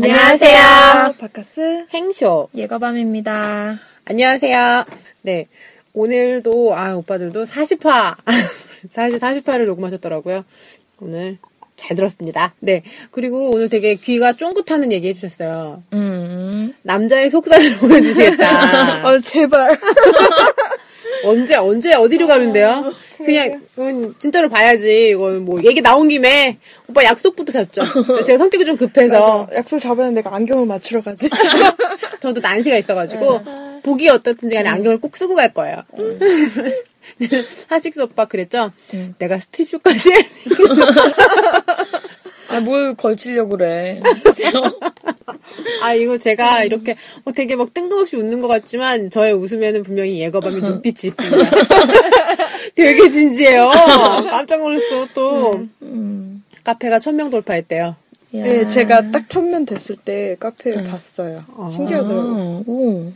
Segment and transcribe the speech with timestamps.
[0.00, 1.14] 안녕하세요.
[1.18, 2.48] 바카스 행쇼.
[2.54, 3.80] 예거밤입니다.
[4.04, 4.84] 안녕하세요.
[5.22, 5.46] 네.
[5.92, 8.14] 오늘도, 아, 오빠들도 40화,
[8.92, 10.44] 사실 40화를 녹음하셨더라고요.
[11.00, 11.38] 오늘
[11.74, 12.54] 잘 들었습니다.
[12.60, 12.84] 네.
[13.10, 15.82] 그리고 오늘 되게 귀가 쫑긋하는 얘기 해주셨어요.
[15.94, 16.74] 음.
[16.82, 19.04] 남자의 속살을 보여주시겠다.
[19.04, 19.80] 아, 제발.
[21.24, 22.92] 언제, 언제, 어디로 가면 돼요?
[23.18, 25.10] 그냥, 음, 진짜로 봐야지.
[25.10, 26.58] 이거 뭐, 얘기 나온 김에,
[26.88, 27.82] 오빠 약속부터 잡죠.
[28.24, 29.56] 제가 성격이 좀 급해서, 맞아.
[29.58, 31.28] 약속 잡았는데 내가 안경을 맞추러 가지.
[32.20, 33.40] 저도 난시가 있어가지고,
[33.82, 35.82] 보기 어떻든지 간에 안경을 꼭 쓰고 갈 거예요.
[37.68, 38.72] 하식스 오빠 그랬죠?
[39.18, 40.14] 내가 스트립쇼까지 해.
[42.48, 44.00] 아, 뭘 걸치려고 그래.
[45.82, 50.60] 아, 이거 제가 이렇게 어, 되게 막 뜬금없이 웃는 것 같지만, 저의 웃으면은 분명히 예거밤이
[50.60, 51.50] 눈빛이 있습니다.
[52.74, 53.70] 되게 진지해요.
[54.30, 55.66] 깜짝 놀랐어, 또.
[56.64, 57.96] 카페가 천명 돌파했대요.
[58.30, 61.44] 네, 제가 딱 천면 됐을 때 카페 봤어요.
[61.56, 61.70] 아.
[61.70, 62.64] 신기하더라고요.
[62.66, 63.12] 오.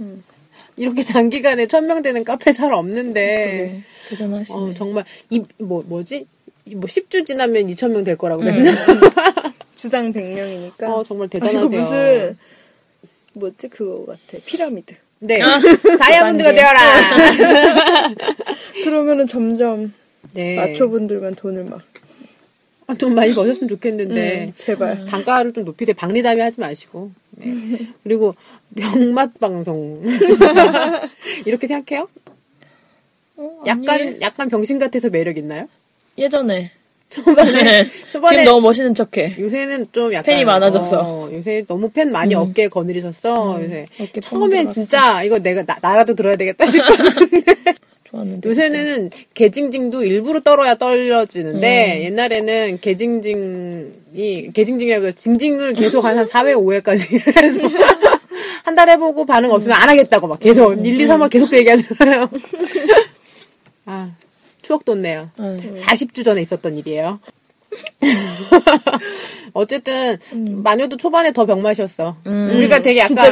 [0.76, 3.82] 이렇게 단기간에 천명 되는 카페 잘 없는데, 네.
[4.08, 4.58] 대단하시네.
[4.58, 6.26] 어, 정말, 이, 뭐, 뭐지?
[6.64, 8.72] 이뭐 10주 지나면 2천 명 될 거라고 맨날.
[9.76, 10.82] 주당 100명이니까.
[10.84, 11.80] 어, 정말 이거 대단하세요.
[11.80, 12.38] 무슨
[13.34, 14.42] 뭐지 그거 같아.
[14.44, 14.94] 피라미드.
[15.20, 15.38] 네.
[15.98, 16.60] 다이아몬드가 단계.
[16.60, 18.14] 되어라!
[18.84, 19.92] 그러면은 점점
[20.34, 20.56] 네.
[20.56, 21.82] 마초분들만 돈을 막
[22.88, 24.44] 아, 돈 많이 버셨으면 좋겠는데.
[24.46, 25.06] 음, 제발.
[25.06, 27.12] 단가를 좀 높이되 박리담이 하지 마시고.
[27.32, 27.52] 네.
[28.02, 28.34] 그리고
[28.76, 30.02] 병맛 방송.
[31.46, 32.08] 이렇게 생각해요?
[33.36, 35.68] 어, 약간 약간 병신 같아서 매력 있나요?
[36.18, 36.70] 예전에.
[37.10, 39.36] 초반에 초반에 지금 너무 멋있는 척해.
[39.38, 41.00] 요새는 좀 약간 팬이 많아져서.
[41.00, 43.62] 어, 요새 너무 팬 많이 어깨에 거느리셨어.
[43.62, 46.86] 요새 어깨 처음엔 뻥 진짜 이거 내가 나, 나라도 들어야 되겠다 싶어.
[48.04, 48.48] 좋았는데.
[48.48, 57.60] 요새는 개징징도 일부러 떨어야 떨려지는데 옛날에는 개징징이 개징징이라고 해서 징징을 계속 한 4회 5회까지 해서
[58.64, 62.30] 한 달 해보고 반응 없으면 안 하겠다고 막 계속 1, 2, 3화 계속 그 얘기하잖아요.
[63.84, 64.10] 아
[64.62, 65.30] 추억 돋네요.
[65.40, 65.74] 응.
[65.80, 67.20] 40주 전에 있었던 일이에요.
[69.54, 70.18] 어쨌든
[70.62, 72.16] 마녀도 초반에 더 병맛이었어.
[72.24, 73.22] 우리가 되게 약간 진짜.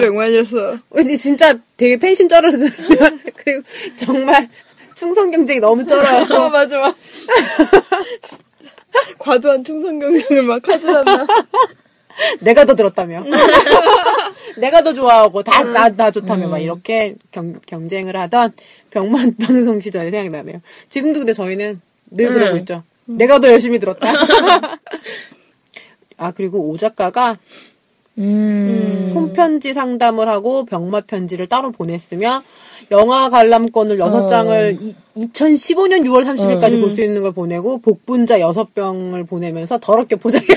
[0.91, 2.59] 근데 진짜 되게 팬심 쩔어서
[3.37, 3.63] 그리고
[3.97, 4.49] 정말
[4.95, 6.27] 충성 경쟁이 너무 쩔어요.
[6.35, 6.97] 어 맞아 맞아.
[9.19, 11.27] 과도한 충성 경쟁을 막 하지 않나.
[12.41, 13.25] 내가 더 들었다며.
[14.59, 18.53] 내가 더 좋아하고 다 나나 좋다며 막 이렇게 경, 경쟁을 하던
[18.91, 20.61] 병만 방송 시절이 생각나네요.
[20.89, 22.83] 지금도 근데 저희는 늘 그러고 있죠.
[23.07, 24.11] 내가 더 열심히 들었다.
[26.17, 27.39] 아 그리고 오 작가가
[28.19, 29.11] 음.
[29.13, 32.43] 손편지 상담을 하고 병맛 편지를 따로 보냈으며
[32.91, 34.27] 영화 관람권을 여섯 어.
[34.27, 34.79] 장을
[35.17, 40.47] 2015년 6월 30일까지 볼수 있는 걸 보내고 복분자 6병을 보내면서 더럽게 포장해.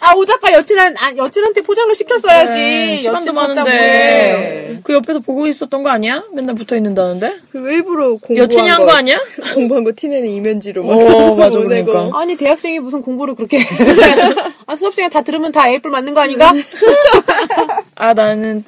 [0.00, 2.52] 아, 오작가 여친한, 아, 여친한테 포장을 시켰어야지.
[2.52, 4.80] 네, 시간도 많은데.
[4.82, 6.24] 그 옆에서 보고 있었던 거 아니야?
[6.32, 7.36] 맨날 붙어 있는다는데?
[7.50, 9.18] 그 일부러 공부한 여친이 한 거 아니야?
[9.54, 11.92] 공부한 거 티내는 이면지로 막 어, 써서 맞아, 보내고.
[11.92, 12.18] 그러니까.
[12.20, 13.60] 아니, 대학생이 무슨 공부를 그렇게.
[13.60, 13.64] 해.
[14.66, 16.52] 아, 수업 시간에 다 들으면 다 에이플 맞는 거 아닌가?
[17.94, 18.62] 아, 나는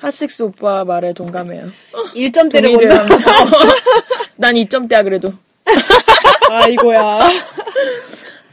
[0.00, 1.70] 핫식스 오빠 말에 동감해요.
[2.14, 3.14] 1점대를 동의를 본다.
[3.14, 3.32] 합니다.
[4.36, 5.32] 난 2점대야, 그래도.
[6.50, 7.28] 아 이거야.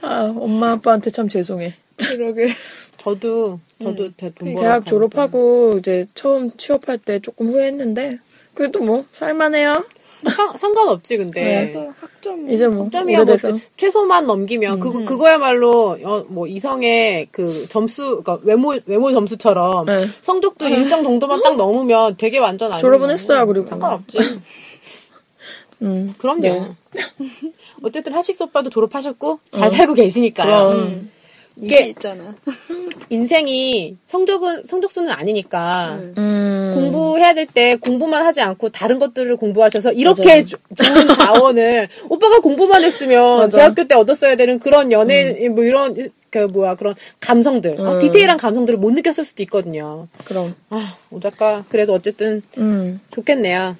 [0.01, 1.73] 아, 엄마, 아빠한테 참 죄송해.
[1.97, 2.53] 그러게.
[2.97, 4.61] 저도, 저도 대- 돈 벌어.
[4.61, 8.19] 대학 졸업하고 이제 처음 취업할 때 조금 후회했는데,
[8.53, 9.85] 그래도 뭐, 살만해요.
[10.29, 11.65] 상, 상관없지, 근데.
[11.65, 12.49] 맞아 학점.
[12.49, 13.35] 이제 뭐, 점이야 뭐.
[13.77, 20.07] 최소만 넘기면 그거 그거야말로 어, 뭐 이성의 그 점수 그러니까 외모 외모 점수처럼 네.
[20.21, 23.67] 성적도 일정 정도만 딱 넘으면 되게 완전 아니고 졸업은 했어요, 그리고.
[23.67, 24.17] 상관없지.
[25.81, 26.41] 음, 그럼요.
[26.41, 26.75] 네.
[27.83, 31.11] 어쨌든 하식스 오빠도 졸업하셨고 잘 살고 계시니까 그럼.
[31.55, 32.33] 이게 있잖아.
[33.09, 36.71] 인생이 성적은 성적수는 아니니까 음.
[36.75, 42.83] 공부해야 될 때 공부만 하지 않고 다른 것들을 공부하셔서 이렇게 조- 좋은 자원을 오빠가 공부만
[42.83, 43.57] 했으면 맞아.
[43.59, 45.93] 대학교 때 얻었어야 되는 그런 연애 뭐 이런
[46.31, 47.99] 그 뭐야 그런 감성들 어, 음.
[47.99, 50.07] 디테일한 감성들을 못 느꼈을 수도 있거든요.
[50.25, 50.55] 그럼.
[50.71, 52.99] 아, 오 작가 그래도 어쨌든 음.
[53.11, 53.75] 좋겠네요.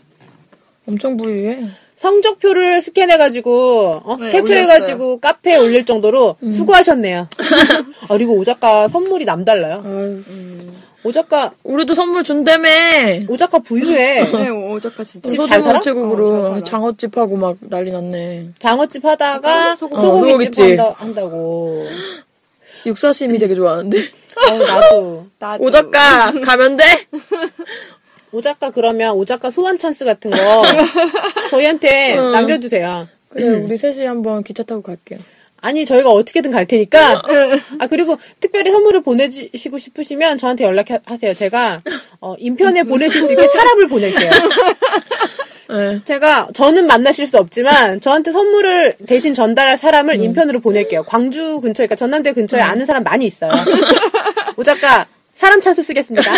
[0.88, 1.66] 엄청 부유해.
[2.08, 4.18] 성적표를 스캔해가지고 어?
[4.20, 6.52] 네, 캡처해가지고 카페에 올릴 정도로 음.
[6.52, 7.30] 수고하셨네요.
[7.40, 9.84] 아, 그리고 오 작가 선물이 남달라요.
[9.86, 10.22] 아유.
[11.06, 12.68] 오 작가 우리도 선물 준다며.
[13.30, 14.24] 오 작가 부유해.
[14.32, 15.30] 네, 오 작가 진짜.
[15.30, 15.80] 집잘 살아?
[15.80, 16.64] 우체국으로 어.
[16.64, 18.50] 장어집하고 막 난리 났네.
[18.60, 20.62] 장어집 하다가 소고기- 어, 소고기집 소고기집.
[20.80, 21.86] 한다, 한다고.
[22.86, 23.98] 육사심이 되게 좋아하는데.
[23.98, 25.26] 어, 나도.
[25.40, 25.64] 나도.
[25.64, 26.84] 오 작가 가면 돼?
[28.34, 30.38] 오 작가 그러면 오 작가 소환 찬스 같은 거
[31.52, 33.08] 저희한테 남겨주세요.
[33.30, 35.20] 그래 우리 셋이 한번 기차 타고 갈게요.
[35.62, 37.22] 아니 저희가 어떻게든 갈 테니까
[37.80, 41.36] 아 그리고 특별히 선물을 보내주시고 싶으시면 저한테 연락하세요.
[41.36, 41.80] 제가
[42.22, 44.32] 어, 인편에 보내실 수 있게 사람을 보낼게요.
[45.70, 46.02] 네.
[46.04, 51.04] 제가 저는 만나실 수 없지만 저한테 선물을 대신 전달할 사람을 인편으로 보낼게요.
[51.04, 53.52] 광주 근처에 그러니까 전남대 근처에 아는 사람 많이 있어요.
[54.58, 56.32] 오 작가 사람 찬스 쓰겠습니다.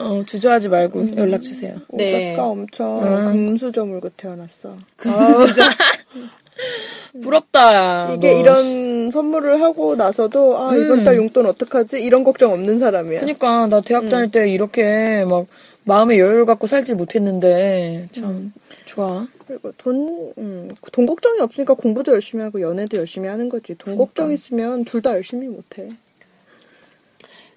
[0.00, 1.76] 어, 주저하지 말고 연락 주세요.
[1.92, 2.32] 네.
[2.32, 4.74] 오작가 엄청 금수저 물고 태어났어.
[7.22, 8.14] 부럽다.
[8.14, 8.38] 이게 너.
[8.40, 12.02] 이런 선물을 하고 나서도 아 이번 달 용돈 어떡하지?
[12.02, 13.20] 이런 걱정 없는 사람이야.
[13.20, 15.46] 그러니까 나 대학 다닐 때 이렇게 막
[15.84, 18.52] 마음의 여유를 갖고 살지 못했는데 참
[18.86, 19.26] 좋아.
[19.46, 23.74] 그리고 돈, 음, 돈 걱정이 없으니까 공부도 열심히 하고 연애도 열심히 하는 거지.
[23.76, 25.88] 돈 걱정 있으면 둘 다 열심히 못해.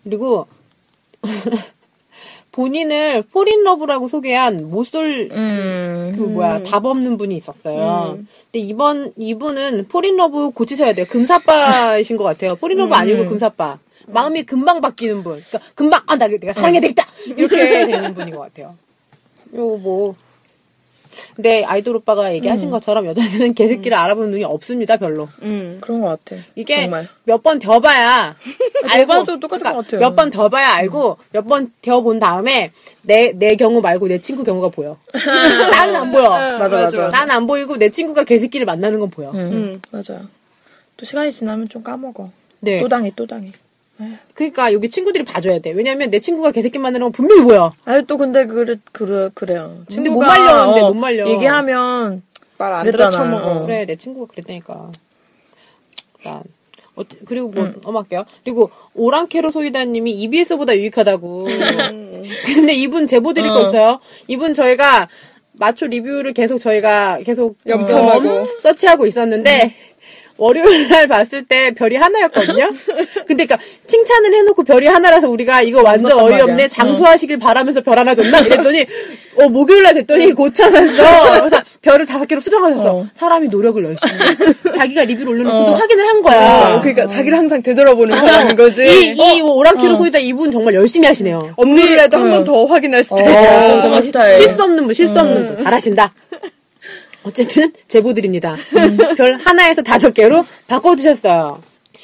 [0.03, 0.47] 그리고
[2.53, 6.13] 본인을 fall in love라고 소개한 모쏠 음.
[6.15, 8.19] 그 뭐야 답 없는 분이 있었어요.
[8.51, 11.05] 근데 이번 이분은 fall in love 고치셔야 돼요.
[11.09, 12.55] 금사빠이신 것 같아요.
[12.55, 13.79] fall in love 아니고 금사빠.
[14.05, 15.41] 마음이 금방 바뀌는 분.
[15.41, 18.75] 그러니까 금방 아 나 내가 사랑해야 되겠다 이렇게 되는 분인 것 같아요.
[19.55, 20.15] 요 뭐.
[21.35, 25.27] 근데 아이돌 오빠가 얘기하신 것처럼 여자들은 개새끼를 알아보는 눈이 없습니다 별로.
[25.41, 25.77] 음.
[25.81, 26.41] 그런 것 같아.
[26.55, 26.87] 이게.
[27.25, 28.35] 몇 번 더 봐야
[28.89, 30.01] 알고 봐도 똑같은 것 같아요.
[30.01, 32.71] 몇 번 더 봐야 알고 몇 번 더 본 다음에
[33.03, 34.97] 내 내 경우 말고 내 친구 경우가 보여.
[35.71, 36.29] 나는 안 보여.
[36.29, 37.09] 맞아, 맞아.
[37.09, 39.31] 난 안 보이고 내 친구가 개새끼를 만나는 건 보여.
[39.31, 40.21] 음, 맞아.
[40.97, 42.29] 또 시간이 지나면 좀 까먹어.
[42.59, 42.79] 네.
[42.79, 43.51] 또 당해, 또 당해.
[44.33, 45.71] 그러니까 여기 친구들이 봐줘야 돼.
[45.71, 47.71] 왜냐면 내 친구가 개새끼 만나는 건 분명히 보여.
[47.85, 49.83] 아니 또 근데 그래 그래 그래요.
[49.93, 51.27] 근데 못 말려, 근데 못 말려.
[51.29, 52.23] 얘기하면
[52.57, 53.11] 말안 그랬잖아.
[53.11, 53.51] 들어 처먹어.
[53.51, 53.65] 어.
[53.65, 54.91] 그래 내 친구가 그랬다니까.
[56.23, 56.43] 난
[56.95, 57.75] 어, 그리고 뭐 음.
[57.83, 58.23] 넘어갈게요.
[58.43, 61.47] 그리고 오랑캐로 소이다님이 EBS보다 유익하다고.
[61.47, 62.23] 음.
[62.45, 63.61] 근데 이분 제보 드릴 거 어.
[63.63, 63.99] 있어요.
[64.27, 65.07] 이분 저희가
[65.53, 68.29] 마초 리뷰를 계속 저희가 계속 염탐하고.
[68.29, 69.75] 어, 서치하고 있었는데
[70.37, 72.69] 월요일 날 봤을 때 별이 하나였거든요.
[73.27, 73.57] 근데 그니까
[73.87, 76.51] 칭찬을 해놓고 별이 하나라서 우리가 이거 완전 어이없네.
[76.53, 76.67] 말이야.
[76.69, 78.39] 장수하시길 바라면서 별 하나 줬나?
[78.39, 78.85] 이랬더니
[79.37, 81.49] 어 목요일 날 됐더니 고쳐놨어.
[81.81, 82.95] 별을 다섯 개로 수정하셨어.
[82.95, 83.07] 어.
[83.15, 84.11] 사람이 노력을 열심히.
[84.13, 84.73] 해.
[84.77, 85.75] 자기가 리뷰를 올려놓고도 어.
[85.75, 86.75] 확인을 한 거야.
[86.75, 88.85] 어, 그러니까 자기를 항상 되돌아보는 사람인 거지.
[88.85, 91.53] 이, 이 오랑캐로 소이다 이분 정말 열심히 하시네요.
[91.57, 92.31] 업무를 해도 한 어.
[92.37, 93.81] 번더 확인할 어, 스타일이야.
[93.81, 94.37] 정말 스타일.
[94.37, 95.63] 실수 없는 분, 실수 없는 분.
[95.63, 96.13] 잘하신다.
[97.23, 98.57] 어쨌든, 제보드립니다.
[99.17, 101.61] 별 하나에서 다섯 개로 바꿔주셨어요.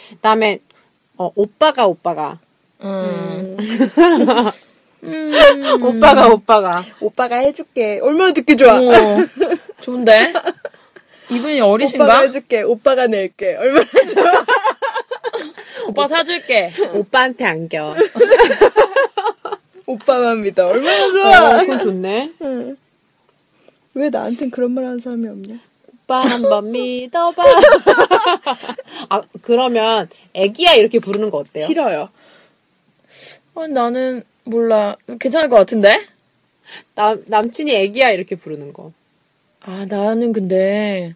[0.10, 0.60] 그 다음에,
[1.18, 2.40] 어, 오빠가, 오빠가.
[2.82, 3.58] 음.
[5.82, 6.84] 오빠가, 오빠가.
[7.00, 8.00] 오빠가 해줄게.
[8.02, 8.80] 얼마나 듣기 좋아.
[8.80, 9.18] 어,
[9.82, 10.34] 좋은데?
[11.30, 12.20] 이분이 오빠가 어리신가?
[12.22, 12.62] 해줄게.
[12.64, 13.56] 오빠가 낼게.
[13.56, 14.46] 얼마나 좋아.
[15.88, 16.72] 오빠 사줄게.
[16.94, 17.96] 오빠한테 안겨.
[19.86, 20.68] 오빠만 믿어.
[20.68, 21.58] 얼마나 어, 좋아.
[21.60, 22.34] 그건 좋네.
[24.00, 25.60] 왜 나한텐 그런 말 하는 사람이 없냐?
[26.06, 27.44] 오빠 한번 믿어봐.
[29.10, 31.66] 아, 그러면, 애기야 이렇게 부르는 거 어때요?
[31.66, 32.10] 싫어요.
[33.56, 34.96] 어, 나는 몰라.
[35.20, 36.00] 괜찮을 것 같은데?
[36.96, 38.94] 남, 남친이 애기야 이렇게 부르는 거.
[39.64, 41.14] 아, 나는 근데,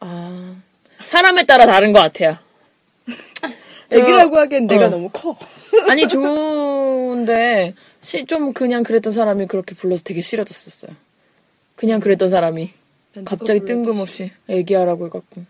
[0.00, 0.56] 아,
[1.04, 2.38] 사람에 따라 다른 것 같아요.
[3.90, 4.88] 저- 애기라고 하기엔 내가 어.
[4.88, 5.36] 너무 커.
[5.88, 10.96] 아니, 좋은데, 시, 좀 그냥 그랬던 사람이 그렇게 불러서 되게 싫어졌었어요.
[11.76, 12.70] 그냥 그랬던 사람이.
[13.14, 15.44] 난 갑자기 뜬금없이 애기하라고 해갖고.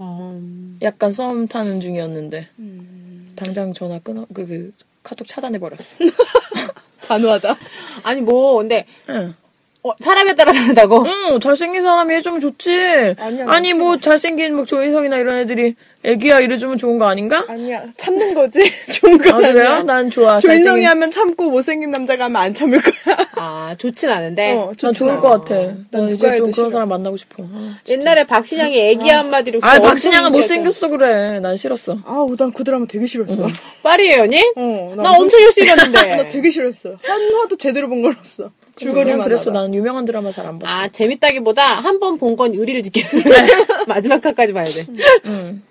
[0.00, 3.32] 음, 약간 썸 타는 중이었는데, 음.
[3.36, 5.96] 당장 전화 끊어, 그, 그, 카톡 차단해 버렸어.
[7.06, 7.56] 단호하다.
[8.02, 9.34] 아니, 뭐, 근데, 응.
[9.82, 11.04] 어, 사람에 따라 다르다고?
[11.06, 13.14] 응, 잘생긴 사람이 해주면 좋지.
[13.18, 15.76] 아니, 난 뭐, 잘생긴, 뭐, 조인성이나 이런 애들이
[16.06, 17.44] 애기야 이래주면 좋은 거 아닌가?
[17.48, 17.82] 아니야.
[17.96, 18.60] 참는 거지.
[18.94, 19.52] 좋은 거 아, 아니야.
[19.52, 19.82] 그래요?
[19.82, 20.38] 난 좋아.
[20.38, 20.86] 조인성이 잘생긴.
[20.88, 23.16] 하면 참고 못생긴 남자가 하면 안 참을 거야.
[23.34, 24.52] 아, 좋진 않은데.
[24.52, 25.20] 어, 난 좋지 좋을 않아.
[25.20, 25.54] 것 같아.
[25.90, 26.70] 난 누가 이제 좀 그런 싫어.
[26.70, 27.42] 사람 만나고 싶어.
[27.52, 29.58] 아, 옛날에 박신양이 애기 한마디로.
[29.62, 30.30] 아, 박신양은.
[30.32, 31.40] 못생겼어, 그래.
[31.40, 31.98] 난 싫었어.
[32.06, 33.48] 아우, 난 그 드라마 되게 싫었어.
[33.82, 34.42] 파리의 연인?
[34.56, 36.14] 어, 나 엄청 열심히 봤는데.
[36.16, 36.90] 나 되게 싫었어.
[37.02, 38.50] 한 화도 제대로 본 건 없어.
[38.76, 39.50] 줄거리만 그랬어.
[39.50, 40.72] 난 유명한 드라마 잘 안 봤어.
[40.72, 43.24] 아, 재밌다기보다 한 번 본 건 의리를 지키는
[43.88, 44.86] 마지막 칸까지 봐야 돼.
[45.24, 45.62] 응.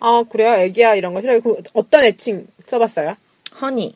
[0.00, 0.54] 아, 그래요?
[0.54, 1.40] 애기야, 이런 거 싫어요.
[1.40, 3.16] 그럼 어떤 애칭 써봤어요?
[3.60, 3.94] 허니.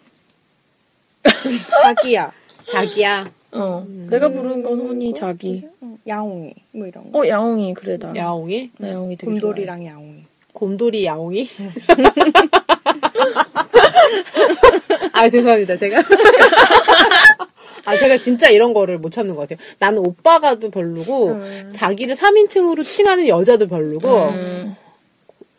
[1.83, 2.33] 자기야.
[2.67, 3.87] 자기야, 어.
[4.09, 5.65] 내가 부른 건 허니, 자기.
[5.81, 6.53] 어, 야옹이.
[6.73, 7.19] 뭐 이런 거.
[7.21, 8.13] 어, 야옹이, 그래, 나.
[8.17, 10.23] 야옹이, 나 야옹이 되게 곰돌이랑 야옹이.
[10.53, 11.49] 곰돌이 야옹이.
[15.13, 16.03] 아, 죄송합니다, 제가.
[17.85, 19.65] 아, 제가 진짜 이런 거를 못 참는 것 같아요.
[19.79, 21.39] 나는 오빠가도 별로고,
[21.73, 24.35] 자기를 3인칭으로 칭하는 여자도 별로고, 좋아해.
[24.37, 24.77] 음.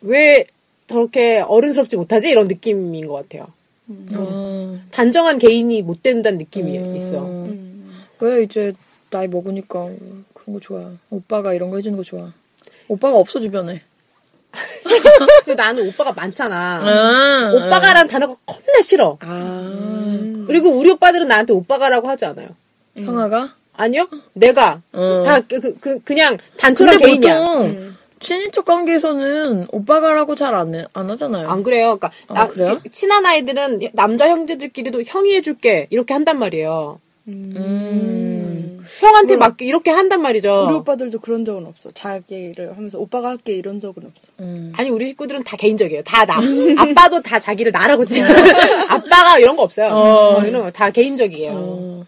[0.04, 0.46] 왜
[0.86, 2.30] 저렇게 어른스럽지 못하지?
[2.30, 3.48] 이런 느낌인 것 같아요.
[4.12, 6.96] 아, 단정한 개인이 못 된다는 느낌이 음.
[6.96, 7.46] 있어.
[8.20, 8.72] 왜 이제
[9.10, 9.88] 나이 먹으니까
[10.34, 10.90] 그런 거 좋아.
[11.10, 12.32] 오빠가 이런 거 해주는 거 좋아.
[12.88, 13.82] 오빠가 없어, 주변에.
[15.44, 16.56] 그리고 나는 오빠가 많잖아.
[16.82, 19.18] 아, 오빠가란 단어가 겁나 싫어.
[19.20, 22.48] 아, 그리고 우리 오빠들은 나한테 오빠가라고 하지 않아요.
[22.96, 23.54] 형아가?
[23.76, 24.08] 아니요?
[24.34, 25.22] 내가 어.
[25.26, 27.38] 다 그 그 그, 냥 단촐한 근데 개인이야.
[27.38, 27.94] 보통
[28.24, 31.48] 친인척 관계에서는 오빠가라고 잘안 안 하잖아요.
[31.48, 31.98] 안 그래요.
[31.98, 32.80] 그러니까 아, 나- 그래요?
[32.90, 36.98] 친한 아이들은 남자 형제들끼리도 형이 해줄게 이렇게 한단 말이에요.
[37.28, 38.84] 음.
[39.00, 40.66] 형한테 막 이렇게 한단 말이죠.
[40.66, 41.90] 우리 오빠들도 그런 적은 없어.
[41.92, 44.20] 자기를 하면서 오빠가 할게 이런 적은 없어.
[44.40, 44.72] 음.
[44.76, 46.02] 아니 우리 식구들은 다 개인적이에요.
[46.02, 46.36] 다 나.
[46.78, 48.20] 아빠도 다 자기를 나라고 치.
[48.88, 49.88] 아빠가 이런 거 없어요.
[49.88, 50.38] 어.
[50.38, 51.52] 어, 이런 거 다 개인적이에요.
[51.54, 52.06] 어.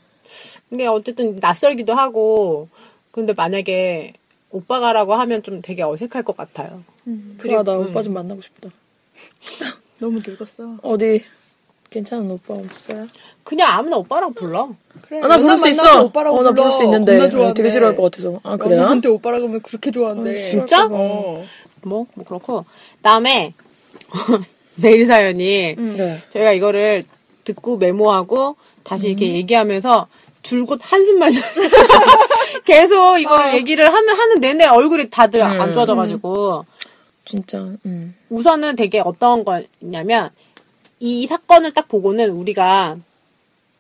[0.69, 2.69] 근데 어쨌든 낯설기도 하고
[3.11, 4.13] 근데 만약에
[4.50, 6.83] 오빠가라고 하면 좀 되게 어색할 것 같아요.
[7.38, 7.88] 그래, 나 음.
[7.88, 8.71] 오빠 좀 만나고 싶다.
[9.99, 10.79] 너무 늙었어.
[10.83, 11.25] 어디
[11.91, 13.07] 괜찮은 오빠 없어요?
[13.43, 14.71] 그냥 아무나 오빠라고 불러.
[15.03, 15.21] 그래.
[15.23, 16.05] 아, 나 부를 수 있어.
[16.05, 16.65] 오빠라고 어, 나 불러.
[16.65, 17.19] 부를 수 있는데.
[17.19, 17.55] 어.
[17.55, 18.41] 되게 싫어할 것 같아서.
[18.43, 18.79] 아, 그래요?
[18.79, 20.43] 연하한테 오빠라고 하면 그렇게 좋아한대.
[20.43, 20.87] 진짜?
[20.87, 21.45] 어.
[21.83, 22.65] 뭐, 뭐 그렇고.
[23.03, 23.55] 다음에
[24.76, 26.23] 메일 사연이 네.
[26.31, 27.05] 저희가 이거를
[27.45, 30.09] 듣고 메모하고 다시 이렇게 얘기하면서
[30.43, 31.69] 줄곧 한숨만 쉬었어요.
[32.67, 35.61] 계속 이걸 얘기를 하면 하는 내내 얼굴이 다들 음.
[35.61, 36.65] 안 좋아져가지고.
[37.25, 38.15] 진짜, 음.
[38.31, 40.31] 우선은 되게 어떤 거냐면
[41.01, 42.97] 이 사건을 딱 보고는 우리가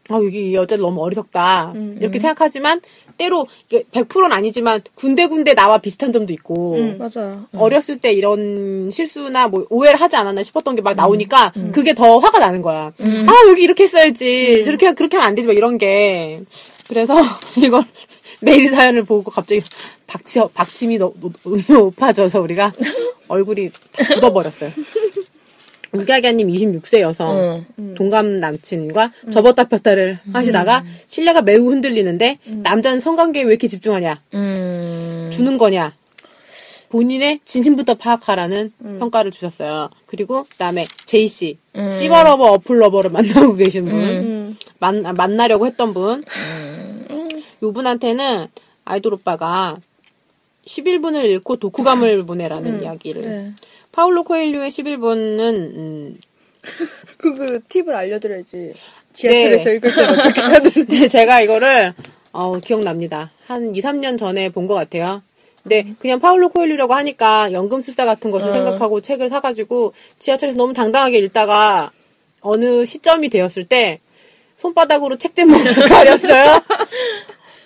[0.08, 1.72] 아 여기 이 여자 너무 어리석다.
[2.00, 2.80] 이렇게 생각하지만
[3.18, 6.96] 때로 이게 100%는 아니지만 군데군데 나와 비슷한 점도 있고 음.
[6.98, 7.40] 맞아.
[7.56, 12.38] 어렸을 때 이런 실수나 뭐 오해를 하지 않았나 싶었던 게 막 나오니까 그게 더 화가
[12.38, 12.92] 나는 거야.
[13.00, 14.64] 아 여기 이렇게 했어야지.
[14.64, 16.40] 저렇게 그렇게 하면 안 되지 막 이런 게.
[16.88, 17.16] 그래서
[17.56, 17.84] 이걸
[18.40, 19.62] 메일 사연을 보고 갑자기
[20.06, 21.12] 박치 박침이 너-
[21.42, 22.72] 너무 높아져서 우리가
[23.28, 23.70] 얼굴이
[24.14, 24.70] 굳어버렸어요.
[25.92, 27.28] 우기아기아님 26세 여성.
[27.30, 27.64] 어.
[27.96, 34.20] 동갑 남친과 접었다 폈다를 하시다가 신뢰가 매우 흔들리는데 남자는 성관계에 왜 이렇게 집중하냐?
[34.34, 35.30] 음.
[35.32, 35.94] 주는 거냐?
[36.88, 39.88] 본인의 진심부터 파악하라는 평가를 주셨어요.
[40.06, 41.58] 그리고 그다음에 제이 씨
[41.98, 43.94] 씨버러버 어플러버를 만나고 계신 분.
[43.94, 44.56] 음.
[44.78, 46.24] 만, 아, 만나려고 했던 분
[47.62, 48.48] 요 분한테는
[48.84, 49.78] 아이돌 오빠가
[50.66, 53.52] 11분을 읽고 독후감을 보내라는 이야기를 그래.
[53.92, 55.40] 파울로 코엘료의 11분은
[55.76, 56.18] 음,
[57.18, 58.74] 그, 그 팁을 알려드려야지.
[59.12, 59.76] 지하철에서 네.
[59.76, 61.08] 읽을 때 어떻게 해야 되는지.
[61.08, 61.94] 제가 이거를
[62.32, 63.30] 어, 기억납니다.
[63.46, 65.22] 한 2, 3년 전에 본 것 같아요.
[65.62, 68.52] 근데 그냥 파울로 코엘류라고 하니까 연금술사 같은 것을 어.
[68.52, 71.90] 생각하고 책을 사가지고 지하철에서 너무 당당하게 읽다가
[72.40, 74.00] 어느 시점이 되었을 때
[74.56, 76.62] 손바닥으로 책 제목을 가렸어요.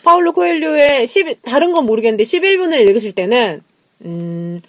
[0.03, 3.63] 파울로 코엘류의 10, 다른 건 모르겠는데 11분을 읽으실 때는
[4.05, 4.61] 음,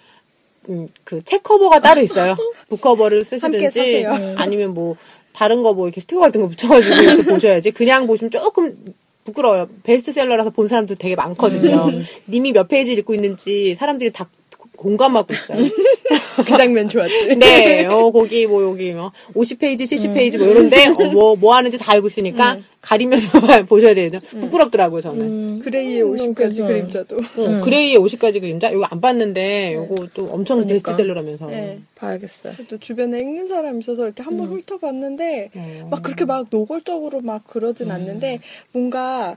[0.68, 2.36] 음, 그책 커버가 따로 있어요.
[2.68, 4.34] book cover를 함께 쓰시든지 사세요.
[4.36, 4.96] 아니면 뭐
[5.32, 7.70] 다른 거 뭐 이렇게 스티커 같은 거 붙여가지고 이렇게 보셔야지.
[7.72, 9.68] 그냥 보시면 조금 부끄러워요.
[9.84, 11.90] 베스트셀러라서 본 사람도 되게 많거든요.
[12.28, 14.28] 님이 몇 페이지 읽고 있는지 사람들이 다
[14.76, 15.68] 공감하고 있어요.
[16.36, 17.36] 그 장면 좋았지.
[17.36, 21.92] 네, 어, 거기 뭐 여기 뭐 50페이지, 70페이지 뭐 이런데 어, 뭐, 뭐 하는지 다
[21.92, 24.10] 알고 있으니까 가리면서 보셔야 돼요.
[24.40, 25.20] 부끄럽더라고요, 저는.
[25.22, 25.60] 음.
[25.62, 26.68] 그레이의 음, 50가지 괜찮아.
[26.68, 27.16] 그림자도.
[27.16, 28.70] 어, 그레이의 50가지 그림자?
[28.70, 30.90] 이거 안 봤는데, 이거 또 엄청 그러니까.
[30.90, 31.46] 베스트셀러라면서.
[31.46, 31.78] 네.
[31.94, 32.54] 봐야겠어요.
[32.68, 35.88] 또 주변에 읽는 사람이 있어서 이렇게 한번 훑어봤는데 어.
[35.90, 38.40] 막 그렇게 막 노골적으로 막 그러진 않는데
[38.72, 39.36] 뭔가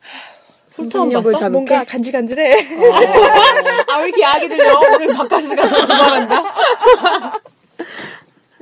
[0.00, 0.35] 처
[0.78, 0.88] 음
[1.22, 1.38] 봤어?
[1.38, 1.48] 자극해.
[1.50, 2.52] 뭔가 간질간질해.
[3.88, 4.78] 아, 왜 이렇게 들려?
[4.78, 6.42] 오늘 바깥에서 가서 두말한다.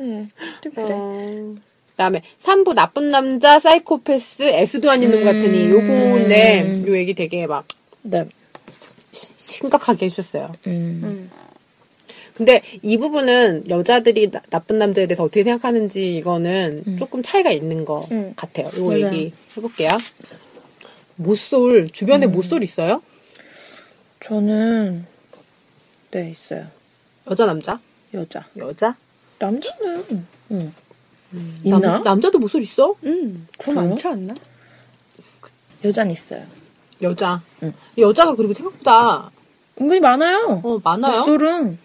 [0.00, 0.28] 응.
[0.62, 1.62] 좀 그래.
[1.96, 7.66] 다음에 3부 나쁜 남자 사이코패스 에스도 아닌 놈 같으니 요거인데 요 얘기 되게 막
[8.02, 8.24] 네.
[9.12, 10.52] 심각하게 해주셨어요.
[10.66, 11.00] 음.
[11.04, 11.30] 응.
[12.34, 18.10] 근데 이 부분은 여자들이 나, 나쁜 남자에 대해서 어떻게 생각하는지 이거는 조금 차이가 있는 것
[18.10, 18.32] 음.
[18.34, 18.70] 같아요.
[18.74, 18.98] 이거.
[18.98, 19.90] 얘기 해볼게요.
[21.16, 23.02] 모쏠 주변에 모쏠 있어요?
[24.20, 25.06] 저는
[26.10, 26.66] 네 있어요.
[27.30, 27.80] 여자 남자?
[28.12, 28.46] 여자.
[28.56, 28.96] 여자?
[29.38, 30.72] 남자는 응.
[31.62, 31.78] 있나?
[31.78, 32.94] 남, 남자도 모쏠 있어?
[33.04, 33.46] 응.
[33.58, 33.88] 그거 그래요?
[33.88, 34.34] 많지 않나?
[35.84, 36.46] 여자는 있어요.
[37.02, 37.42] 여자.
[37.62, 37.72] 응.
[37.98, 39.30] 여자가 그리고 생각보다
[39.80, 40.60] 은근히 많아요.
[40.62, 41.20] 어, 많아요.
[41.20, 41.78] 모쏠은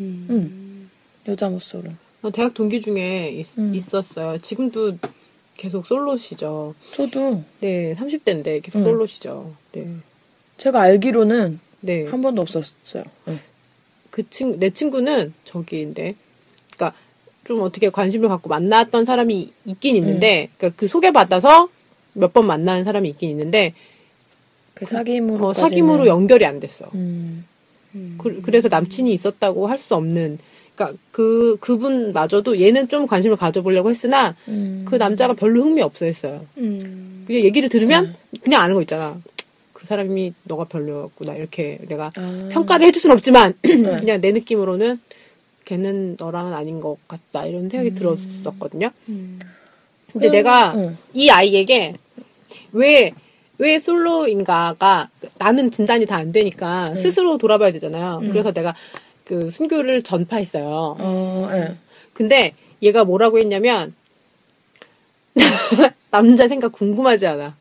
[0.00, 0.26] 음.
[0.30, 0.90] 응.
[1.28, 1.96] 여자 모쏠은.
[2.32, 3.72] 대학 동기 중에 있, 음.
[3.74, 4.38] 있었어요.
[4.38, 4.98] 지금도
[5.56, 6.74] 계속 솔로시죠.
[6.92, 8.84] 저도 네, 30대인데 계속 음.
[8.84, 9.54] 솔로시죠.
[9.72, 9.86] 네.
[10.58, 12.06] 제가 알기로는 네.
[12.06, 13.04] 한 번도 없었어요.
[13.28, 13.38] 응.
[14.10, 16.14] 그 친, 내 친구는 저기인데,
[16.70, 16.94] 그니까
[17.44, 21.68] 좀 어떻게 관심을 갖고 만났던 사람이 있긴 있는데, 그니까 그 소개받아서
[22.14, 23.74] 몇 번 만나는 사람이 있긴 있는데,
[24.74, 26.86] 그 사귐으로 어, 사귐으로 연결이 안 됐어.
[26.94, 27.44] 음.
[28.18, 30.38] 그, 래서 남친이 있었다고 할 수 없는,
[30.76, 34.84] 그니까 그, 그분마저도 얘는 좀 관심을 가져보려고 했으나, 음.
[34.86, 36.44] 그 남자가 별로 흥미 없어 했어요.
[36.58, 37.24] 음.
[37.26, 39.16] 그냥 얘기를 들으면 그냥 아는 거 있잖아.
[39.72, 41.34] 그 사람이 너가 별로였구나.
[41.34, 42.48] 이렇게 내가 아.
[42.52, 45.00] 평가를 해줄 순 없지만, 그냥 내 느낌으로는
[45.64, 48.90] 걔는 너랑은 아닌 것 같다 이런 생각이 들었었거든요.
[49.08, 49.40] 음.
[50.12, 50.96] 근데 그럼, 내가 응.
[51.14, 51.94] 이 아이에게
[52.72, 53.12] 왜,
[53.58, 58.20] 왜 솔로인가가 나는 진단이 다 안 되니까 스스로 돌아봐야 되잖아요.
[58.30, 58.74] 그래서 내가
[59.26, 60.96] 그 순교를 전파했어요.
[60.98, 61.76] 어, 예.
[62.14, 63.94] 근데 얘가 뭐라고 했냐면
[66.10, 67.56] 남자 생각 궁금하지 않아.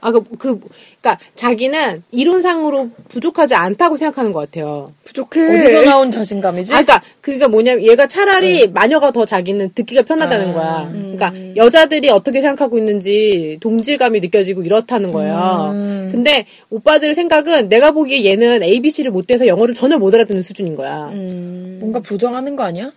[0.00, 0.60] 아, 그, 그,
[1.00, 4.92] 그니까, 자기는 이론상으로 부족하지 않다고 생각하는 것 같아요.
[5.04, 5.40] 부족해.
[5.40, 6.72] 어디서 나온 자신감이지?
[6.72, 10.88] 아, 그니까, 그니까 뭐냐면, 얘가 차라리 마녀가 더 자기는 듣기가 편하다는 아, 거야.
[10.90, 15.70] 그니까, 여자들이 어떻게 생각하고 있는지 동질감이 느껴지고 이렇다는 거예요.
[15.72, 16.08] 음.
[16.12, 21.08] 근데, 오빠들 생각은 내가 보기에 얘는 ABC를 못해서 영어를 전혀 못 알아듣는 수준인 거야.
[21.12, 21.78] 음.
[21.80, 22.92] 뭔가 부정하는 거 아니야?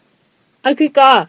[0.61, 1.27] 아, 그니까,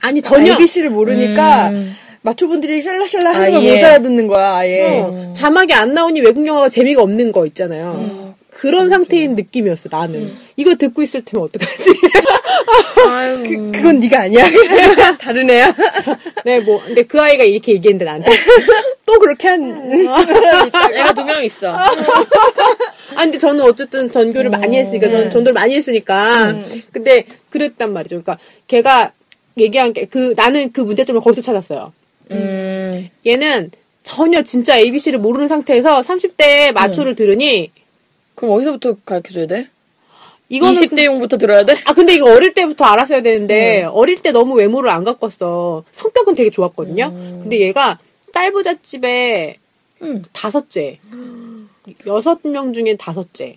[0.00, 0.52] 아니, 전혀.
[0.52, 1.94] ABC를 모르니까 음.
[2.22, 3.76] 마초분들이 샬라샬라 하는 걸 아예.
[3.76, 5.00] 못 알아듣는 거야, 아예.
[5.00, 8.22] 어, 자막이 안 나오니 외국 영화가 재미가 없는 거 있잖아요.
[8.50, 10.34] 그런 상태인 느낌이었어, 나는.
[10.56, 11.90] 이걸 듣고 있을 테면 어떡하지?
[13.42, 14.44] 그, 그건 네가 아니야.
[15.18, 15.74] 다른 애야.
[16.44, 18.30] 네, 뭐, 근데 그 아이가 이렇게 얘기했는데 나한테.
[19.04, 20.06] 또 그렇게 한.
[20.94, 21.74] 애가 두 명 있어.
[21.74, 21.90] 아,
[23.16, 26.54] 근데 저는 어쨌든 전교를 많이 했으니까, 저는 전도를 많이 했으니까.
[26.92, 28.22] 근데 그랬단 말이죠.
[28.22, 28.38] 그러니까
[28.68, 29.12] 걔가
[29.58, 31.92] 얘기한 게, 그, 나는 그 문제점을 거기서 찾았어요.
[32.30, 33.08] 음.
[33.26, 33.70] 얘는
[34.02, 37.70] 전혀 진짜 ABC를 모르는 상태에서 30대 마초를 들으니,
[38.34, 39.68] 그럼 어디서부터 가르쳐줘야 돼?
[40.48, 41.76] 이거는 20대용부터 들어야 돼?
[41.86, 45.84] 아, 근데 이거 어릴 때부터 알았어야 되는데, 어릴 때 너무 외모를 안 가꿨어.
[45.92, 47.10] 성격은 되게 좋았거든요?
[47.42, 47.98] 근데 얘가
[48.32, 49.56] 딸부잣집에
[50.02, 50.22] 응.
[50.32, 50.98] 다섯째.
[52.06, 53.56] 여섯 명 중에 다섯째.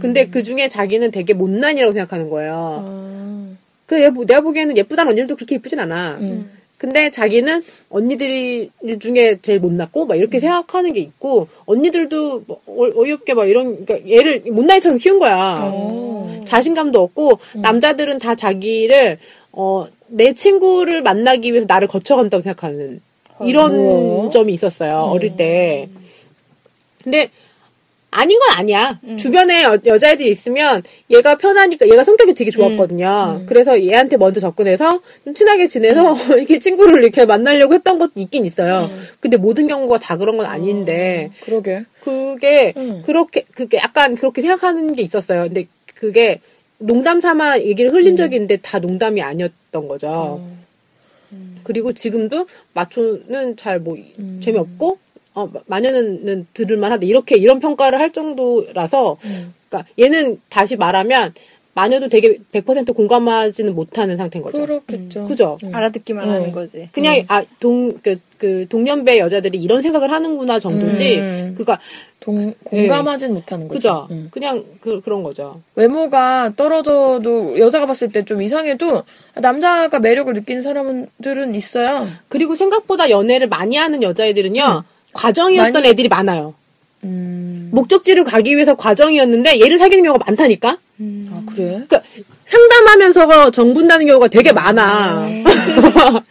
[0.00, 2.82] 근데 그 중에 자기는 되게 못난이라고 생각하는 거예요.
[2.84, 3.56] 아.
[3.86, 6.18] 그 얘, 내가 보기에는 예쁘다는 언니들도 그렇게 예쁘진 않아.
[6.20, 6.57] 음.
[6.78, 8.70] 근데 자기는 언니들
[9.00, 14.08] 중에 제일 못났고 막 이렇게 생각하는 게 있고 언니들도 뭐 어- 어이없게 막 이런 그러니까
[14.10, 15.70] 얘를 못난이처럼 키운 거야.
[15.72, 16.40] 어.
[16.46, 19.18] 자신감도 없고 남자들은 다 자기를
[19.52, 23.02] 어 내 친구를 만나기 위해서 나를 거쳐간다고 생각하는
[23.42, 24.30] 이런 뭐야?
[24.30, 25.90] 점이 있었어요 어릴 때.
[27.04, 27.28] 근데
[28.10, 28.98] 아닌 건 아니야.
[29.18, 33.42] 주변에 여, 여자애들이 있으면 얘가 편하니까 얘가 성격이 되게 좋았거든요.
[33.46, 38.90] 그래서 얘한테 먼저 접근해서 좀 친하게 지내서 이렇게 친구를 이렇게 만나려고 했던 것도 있긴 있어요.
[39.20, 41.84] 근데 모든 경우가 다 그런 건 아닌데 그러게.
[42.00, 43.02] 그게 음.
[43.04, 45.42] 그렇게 그게 약간 그렇게 생각하는 게 있었어요.
[45.44, 46.40] 근데 그게
[46.78, 50.40] 농담 삼아 얘기를 흘린 적이 있는데 다 농담이 아니었던 거죠.
[51.64, 53.96] 그리고 지금도 마초는 잘 뭐
[54.42, 54.98] 재미없고
[55.38, 59.18] 어 마- 마녀는 들을만하다 이렇게 이런 평가를 할 정도라서
[59.68, 61.32] 그러니까 얘는 다시 말하면
[61.74, 64.58] 마녀도 되게 100% 공감하지는 못하는 상태인 거죠.
[64.58, 65.26] 그렇겠죠.
[65.26, 65.56] 그죠?
[65.72, 66.30] 알아듣기만 음.
[66.34, 66.88] 하는 거지.
[66.92, 71.18] 그냥 아 동 그 그 동년배 여자들이 이런 생각을 하는구나 정도지.
[71.18, 71.52] 음.
[71.56, 71.80] 그니까
[72.20, 73.78] 동, 공감하진 못하는 거죠.
[73.78, 74.06] 그죠?
[74.12, 74.28] 응.
[74.30, 75.60] 그냥 그 그런 거죠.
[75.74, 79.02] 외모가 떨어져도 여자가 봤을 때 좀 이상해도
[79.34, 82.06] 남자가 매력을 느끼는 사람들은 있어요.
[82.28, 84.84] 그리고 생각보다 연애를 많이 하는 여자애들은요.
[85.12, 86.54] 과정이었던 많이- 애들이 많아요.
[87.04, 87.68] 음.
[87.72, 90.70] 목적지를 가기 위해서 과정이었는데 얘를 사귀는 경우가 많다니까.
[90.70, 91.64] 아 그래?
[91.86, 92.02] 그러니까
[92.44, 95.28] 상담하면서 정분다는 경우가 되게 많아.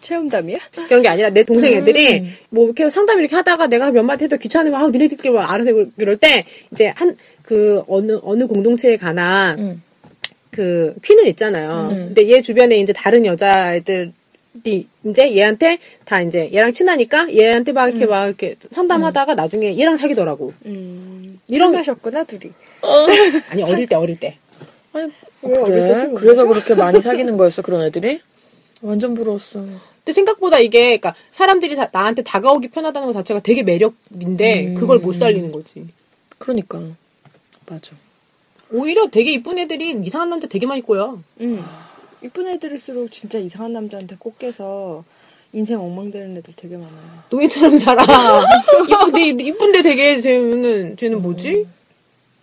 [0.00, 0.58] 체험담이야?
[0.86, 4.36] 그런 게 아니라 내 동생 애들이 뭐 이렇게 상담 이렇게 하다가 내가 몇 마디 해도
[4.36, 9.58] 귀찮으면 아 니네들끼리 뭐 알아서 해볼- 그럴 때 이제 한 그 어느 어느 공동체에 관한
[9.58, 9.82] 응.
[10.50, 11.88] 그 퀸은 있잖아요.
[11.92, 11.96] 음.
[12.06, 14.12] 근데 얘 주변에 이제 다른 여자애들
[14.64, 19.96] 이 이제 얘한테 다 이제 얘랑 친하니까 얘한테 막 이렇게 막 이렇게 상담하다가 나중에 얘랑
[19.96, 20.52] 사귀더라고.
[20.66, 21.40] 음.
[21.48, 22.52] 이런- 하셨구나 둘이.
[23.50, 24.38] 아니 어릴 때 어릴 때.
[24.92, 25.10] 아니
[25.42, 26.00] 왜 어릴 때 그래?
[26.00, 28.20] 술 그래서 그렇게 많이 사귀는 거였어 그런 애들이?
[28.80, 29.60] 완전 부러웠어.
[29.60, 34.74] 근데 생각보다 이게 그러니까 사람들이 다- 나한테 다가오기 편하다는 것 자체가 되게 매력인데 음.
[34.76, 35.86] 그걸 못 살리는 거지.
[36.38, 36.80] 그러니까
[37.66, 37.92] 맞아.
[38.70, 41.18] 오히려 되게 이쁜 애들이 이상한 남자 되게 많이 꼬여.
[41.40, 41.64] 음.
[42.24, 45.04] 이쁜 애들일수록 진짜 이상한 남자한테 꽂게서
[45.52, 47.22] 인생 엉망되는 애들 되게 많아요.
[47.28, 48.02] 노예처럼 살아.
[48.88, 51.66] 이쁜데 이쁜데 되게 쟤는 쟤는 뭐지?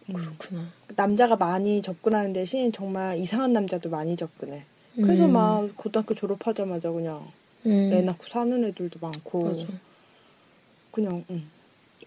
[0.06, 0.68] 그렇구나.
[0.96, 4.64] 남자가 많이 접근하는 대신 정말 이상한 남자도 많이 접근해.
[4.96, 5.34] 그래서 음.
[5.34, 7.26] 막 고등학교 졸업하자마자 그냥
[7.66, 7.92] 음.
[7.92, 9.66] 애 낳고 사는 애들도 많고 맞아.
[10.92, 11.44] 그냥 응.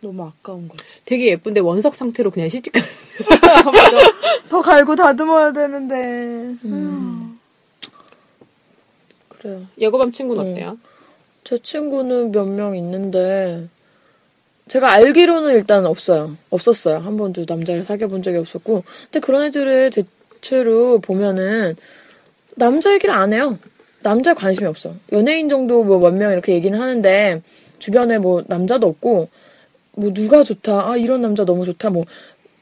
[0.00, 0.82] 너무 아까운 거지.
[1.04, 2.80] 되게 예쁜데 원석 상태로 그냥 시집가.
[4.48, 5.94] 더 갈고 다듬어야 되는데.
[6.64, 7.23] 음.
[9.44, 9.66] 그래요.
[9.78, 10.52] 예고밤 친구는 음.
[10.52, 10.78] 어때요?
[11.44, 13.68] 제 친구는 몇 명 있는데
[14.68, 16.36] 제가 알기로는 일단 없어요.
[16.48, 16.96] 없었어요.
[16.98, 18.82] 한 번도 남자를 사귀어 본 적이 없었고.
[19.04, 21.76] 근데 그런 애들을 대체로 보면은
[22.56, 23.58] 남자 얘기를 안 해요.
[24.02, 24.94] 남자에 관심이 없어.
[25.12, 27.42] 연예인 정도 뭐 몇 명 이렇게 얘기는 하는데
[27.78, 29.28] 주변에 뭐 남자도 없고
[29.96, 30.88] 뭐 누가 좋다.
[30.90, 31.90] 아 이런 남자 너무 좋다.
[31.90, 32.04] 뭐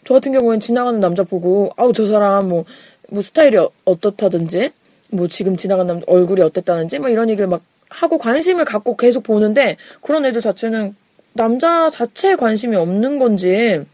[0.05, 2.65] 저 같은 경우엔 지나가는 남자 보고 아우 저 사람 뭐,
[3.09, 4.73] 뭐 스타일이 어, 어떻다든지
[5.13, 9.77] 뭐 지금 지나가는 남자 얼굴이 어땠다는지 뭐 이런 얘기를 막 하고 관심을 갖고 계속 보는데
[10.01, 10.97] 그런 애들 자체는
[11.35, 13.85] 남자 자체에 관심이 없는 건지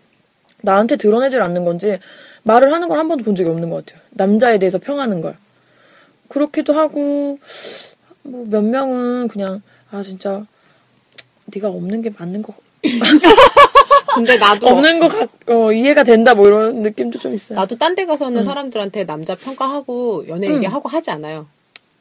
[0.62, 1.98] 나한테 드러내질 않는 건지
[2.44, 4.02] 말을 하는 걸 한 번도 본 적이 없는 것 같아요.
[4.10, 5.36] 남자에 대해서 평하는 걸.
[6.28, 7.38] 그렇기도 하고
[8.22, 10.44] 뭐 몇 명은 그냥 아 진짜
[11.46, 12.54] 네가 없는 게 맞는 거
[14.14, 17.58] 근데 나도 없는 거 같, 어, 이해가 된다 뭐 이런 느낌도 좀 있어요.
[17.58, 21.46] 나도 딴 데 가서는 사람들한테 남자 평가하고 연애 얘기하고 하지 않아요.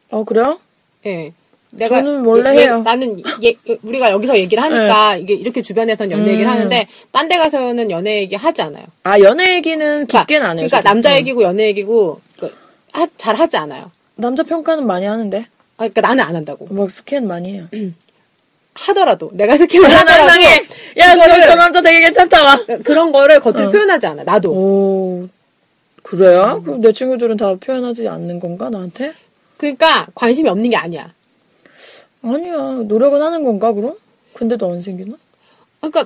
[0.10, 0.60] 어 그래요?
[1.06, 1.34] 예.
[1.72, 2.82] 내가 저는 원래 얘- 해요.
[2.82, 6.52] 나는 예, 우리가 여기서 얘기를 하니까 이게 이렇게 주변에서는 연애 얘기를 음.
[6.52, 8.86] 하는데 딴 데 가서는 연애 얘기 하지 않아요.
[9.04, 10.68] 아 연애 얘기는 깊게는 안 해요.
[10.70, 10.82] 그러니까.
[10.90, 11.16] 남자 어.
[11.18, 12.52] 얘기고 연애 얘기고 그,
[12.94, 13.92] 하- 잘 하지 않아요.
[14.16, 15.40] 남자 평가는 많이 하는데
[15.76, 16.68] 아, 그러니까 나는 안 한다고.
[16.72, 17.68] 뭐 스캔 많이 해요.
[18.78, 20.48] 하더라도 내가 스킨을 야 하더라도 난당해.
[20.98, 22.60] 야 저, 그거를- 저 남자 되게 괜찮다 와.
[22.84, 23.72] 그런 거를 겉으로 어.
[23.72, 24.24] 표현하지 않아.
[24.24, 24.52] 나도.
[24.52, 25.28] 오
[26.04, 26.62] 그래요?
[26.64, 29.14] 그럼 내 친구들은 다 표현하지 않는 건가 나한테?
[29.58, 31.12] 그러니까 관심이 없는 게 아니야.
[32.24, 33.96] 아니야 노력은 하는 건가 그럼?
[34.34, 35.16] 근데도 안 생기나?
[35.82, 36.06] 그러니까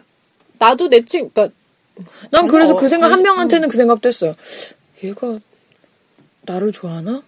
[0.57, 1.53] 나도 내 친, 그러니까
[2.31, 4.35] 난 그래서 어, 그 생각 한 관심- 명한테는 그 생각도 했어요.
[5.03, 5.37] 얘가
[6.43, 7.21] 나를 좋아하나?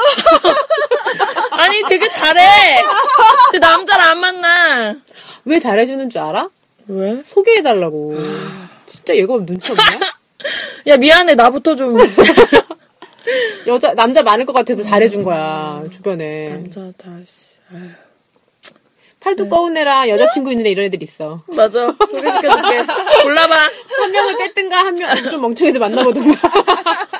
[1.52, 2.82] 아니 되게 잘해.
[3.50, 4.96] 근데 남자를 안 만나.
[5.44, 6.48] 왜 잘해주는 줄 알아?
[6.88, 7.22] 왜?
[7.24, 8.16] 소개해달라고.
[8.86, 9.84] 진짜 얘가 눈치 없냐?
[10.88, 11.96] 야 미안해 나부터 좀
[13.66, 16.48] 여자 남자 많을 것 같아서 잘해준 거야 주변에.
[16.48, 17.56] 남자 다 씨.
[17.72, 17.88] 아휴.
[19.20, 21.42] 팔 두꺼운 애랑 여자친구 있는 애 이런 애들 있어.
[21.48, 22.86] 맞아 소개시켜줄게.
[23.22, 23.54] 골라봐.
[23.98, 26.40] 한 명을 뺐든가 한 명 좀 멍청이들 만나보든가.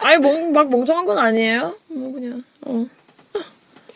[0.00, 1.74] 아니 멍, 막 멍청한 건 아니에요.
[1.88, 2.86] 뭐 그냥 어.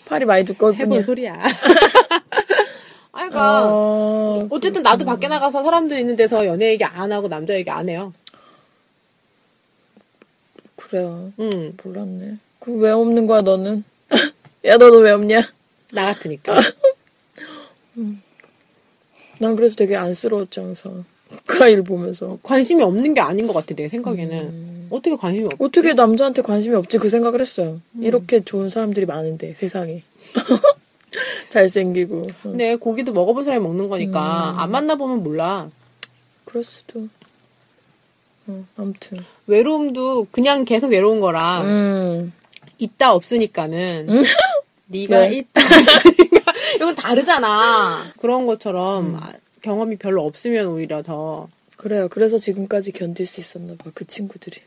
[0.06, 1.02] 팔이 많이 두꺼울 해본 뿐이야.
[1.02, 1.34] 소리야.
[3.12, 7.54] 아, 그러니까 어, 어쨌든 나도 밖에 나가서 사람들 있는 데서 연애 얘기 안 하고 남자
[7.54, 8.12] 얘기 안 해요.
[10.76, 11.32] 그래요.
[11.40, 12.38] 응, 몰랐네.
[12.58, 13.84] 그 왜 없는 거야 너는?
[14.66, 15.42] 야 너도 왜 없냐?
[15.92, 16.56] 나 같으니까.
[19.38, 21.04] 난 그래서 되게 안쓰러웠지 항상.
[21.46, 22.38] 그일 보면서.
[22.42, 24.88] 관심이 없는 게 아닌 것 같아 내 생각에는.
[24.90, 25.52] 어떻게 관심이 없?
[25.58, 27.80] 어떻게 남자한테 관심이 없지 그 생각을 했어요.
[28.00, 30.02] 이렇게 좋은 사람들이 많은데 세상에.
[31.50, 32.20] 잘생기고.
[32.22, 35.70] 어, 근데 고기도 먹어본 사람이 먹는 거니까 안 만나보면 몰라.
[36.44, 37.08] 그럴 수도.
[38.46, 39.18] 어, 아무튼.
[39.46, 42.32] 외로움도 그냥 계속 외로운 거랑 음.
[42.78, 44.24] 있다 없으니까는
[44.86, 45.36] 네가 네.
[45.36, 48.12] 있다 없으니까 이건 다르잖아.
[48.20, 49.32] 그런 것처럼 아,
[49.64, 51.46] 경험이 별로 없으면 오히려 더내
[51.76, 52.08] 그래요.
[52.08, 53.90] 그래서 지금까지 견딜 수 있었나 봐.
[53.94, 54.58] 그 친구들이.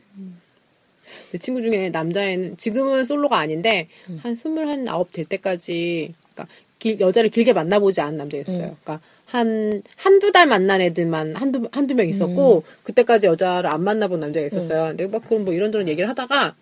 [1.39, 3.88] 친구 중에 남자애는 지금은 솔로가 아닌데
[4.23, 8.75] 한 스물 한 아홉 될 때까지 그러니까 길- 여자를 길게 만나보지 않은 남자가 있었어요.
[8.83, 14.45] 그러니까 한 한두 달 만난 애들만 한두 한두 명 있었고 그때까지 여자를 안 만나본 남자가
[14.47, 14.88] 있었어요.
[14.89, 16.55] 근데 막 그건 뭐 이런저런 얘기를 하다가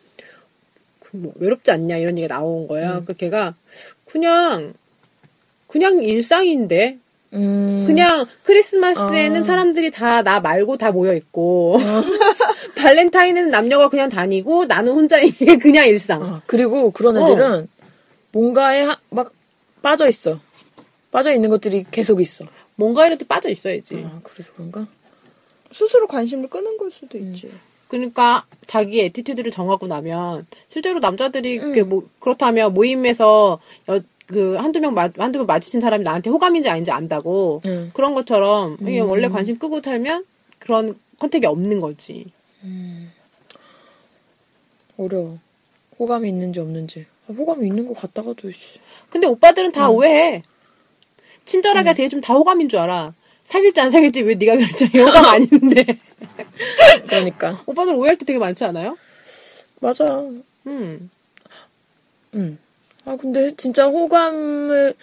[1.00, 3.04] 그 뭐 외롭지 않냐 이런 얘기가 나온 거예요.
[3.06, 3.56] 그 걔가
[4.04, 4.74] 그냥
[5.68, 6.98] 그냥 일상인데
[7.34, 7.84] 음.
[7.86, 9.44] 그냥 크리스마스에는 아.
[9.44, 11.78] 사람들이 다 나 말고 다 모여 있고
[12.78, 16.24] 발렌타인은 남녀가 그냥 다니고 나는 혼자 이게 그냥 일상.
[16.24, 17.26] 아, 그리고 그런 어.
[17.26, 17.68] 애들은
[18.32, 19.32] 뭔가에 하- 막
[19.82, 20.40] 빠져 있어.
[21.12, 22.46] 빠져 있는 것들이 계속 있어.
[22.76, 24.04] 뭔가 이라도 빠져 있어야지.
[24.06, 24.88] 아, 그래서 그런가?
[25.72, 27.52] 스스로 관심을 끄는 걸 수도 있지.
[27.88, 33.60] 그러니까 자기 attitude를 정하고 나면 실제로 남자들이 이렇게 뭐 그렇다면 모임에서
[33.90, 37.92] 여- 그 한두 명 마, 한두 명 마주친 사람이 나한테 호감인지 아닌지 안다고 응.
[37.94, 40.26] 그런 것처럼 이게 원래 관심 끄고 살면
[40.60, 42.26] 그런 contact이 없는 거지.
[44.98, 45.40] 어려워.
[46.00, 47.06] 호감이 있는지 없는지.
[47.28, 48.80] 아, 호감이 있는 것 같다가도, 씨.
[49.10, 50.44] 근데 오빠들은 다 오해해.
[51.46, 53.14] 친절하게 대해주면 다 호감인 줄 알아.
[53.44, 55.00] 사귈지 안 사귈지 왜 네가 결정해?
[55.00, 55.86] 호감 아닌데.
[57.08, 57.62] 그러니까.
[57.66, 58.98] 오빠들 오해할 때 되게 많지 않아요?
[59.80, 60.22] 맞아.
[60.66, 61.10] 음.
[62.34, 62.58] 응.
[63.06, 64.96] 아, 근데 진짜 호감을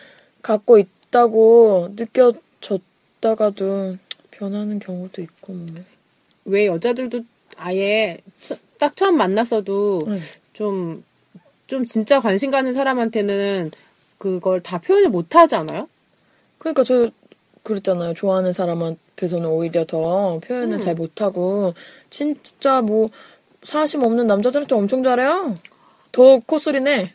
[0.43, 3.97] 갖고 있다고 느껴졌다가도
[4.31, 5.67] 변하는 경우도 있고, 뭐.
[6.45, 7.21] 왜 여자들도
[7.57, 10.19] 아예 처- 딱 처음 만났어도 응.
[10.53, 11.05] 좀,
[11.69, 13.71] 좀 진짜 관심 가는 사람한테는
[14.19, 15.89] 그걸 다 표현을 못 하잖아요?
[16.59, 17.11] 그러니까 저
[17.63, 18.15] 그랬잖아요.
[18.15, 20.81] 좋아하는 사람 앞에서는 오히려 더 표현을 음.
[20.81, 21.75] 잘 못하고
[22.11, 23.09] 진짜 뭐
[23.63, 25.55] 사심 없는 남자들한테 엄청 잘해요.
[26.13, 27.11] 더 콧소리네.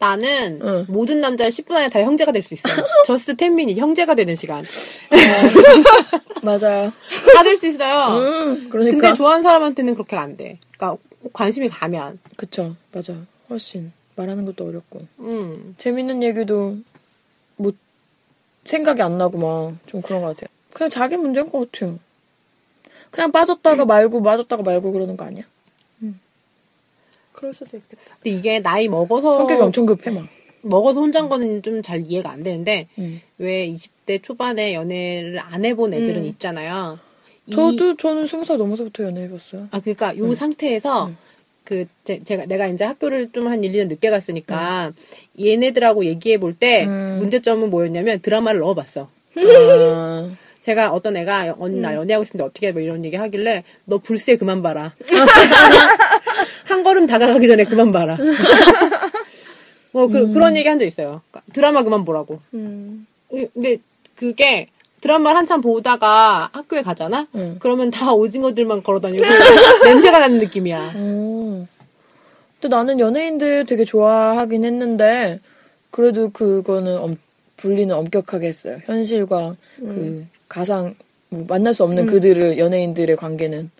[0.00, 0.84] 나는 응.
[0.88, 2.74] 모든 남자를 10분 안에 다 형제가 될 수 있어요.
[3.06, 4.64] 저스트 10미니 형제가 되는 시간.
[6.42, 6.92] 맞아요.
[7.34, 8.18] 다 될 수 있어요.
[8.18, 8.96] 음, 그러니까.
[9.00, 10.58] 근데 좋아하는 사람한테는 그렇게 안 돼.
[10.76, 11.00] 그러니까
[11.32, 12.18] 관심이 가면.
[12.36, 12.74] 그쵸.
[12.92, 13.14] 맞아.
[13.48, 15.74] 훨씬 말하는 것도 어렵고 음.
[15.78, 16.76] 재밌는 얘기도
[17.56, 17.76] 못
[18.64, 20.48] 생각이 안 나고 막 좀 그런 것 같아요.
[20.74, 21.98] 그냥 자기 문제인 것 같아요.
[23.10, 25.44] 그냥 빠졌다가 말고 빠졌다가 말고 그러는 거 아니야?
[27.40, 28.02] 그럴 수도 있겠다.
[28.22, 30.26] 근데 이게 나이 먹어서 성격이 엄청 급해 막.
[30.62, 33.20] 먹어서 혼자인 거는 좀 잘 이해가 안 되는데 음.
[33.38, 36.98] 왜 20대 초반에 연애를 안 해본 애들은 있잖아요.
[37.46, 39.68] 이- 저도 저는 스무 살 넘어서부터 연애해봤어요.
[39.70, 41.12] 아 그러니까 요 상태에서
[41.64, 44.92] 그 제, 가 내가 이제 학교를 좀 한 1, 2년 늦게 갔으니까
[45.40, 47.16] 얘네들하고 얘기해 볼때 음.
[47.20, 49.08] 문제점은 뭐였냐면 드라마를 넣어봤어.
[49.38, 52.72] 아, 제가 어떤 애가 언니 나 연애하고 싶은데 어떻게 해?
[52.72, 54.92] 뭐 이런 얘기 하길래 너 불새 그만 봐라.
[56.64, 58.16] 한 걸음 다가가기 전에 그만 봐라.
[59.92, 61.20] 뭐 그, 런 얘기 한 적 있어요.
[61.52, 62.40] 드라마 그만 보라고.
[62.54, 63.06] 음.
[63.28, 63.78] 근데
[64.16, 64.68] 그게
[65.00, 67.26] 드라마를 한참 보다가 학교에 가잖아?
[67.34, 67.56] 응.
[67.58, 69.22] 그러면 다 오징어들만 걸어다니고
[69.84, 70.92] 냄새가 나는 느낌이야.
[70.94, 71.66] 어.
[72.60, 75.40] 근데 나는 연예인들 되게 좋아하긴 했는데
[75.90, 77.16] 그래도 그거는 엄-
[77.56, 78.78] 분리는 엄격하게 했어요.
[78.84, 80.94] 현실과 그 가상
[81.30, 83.70] 뭐 만날 수 없는 그들을 연예인들의 관계는.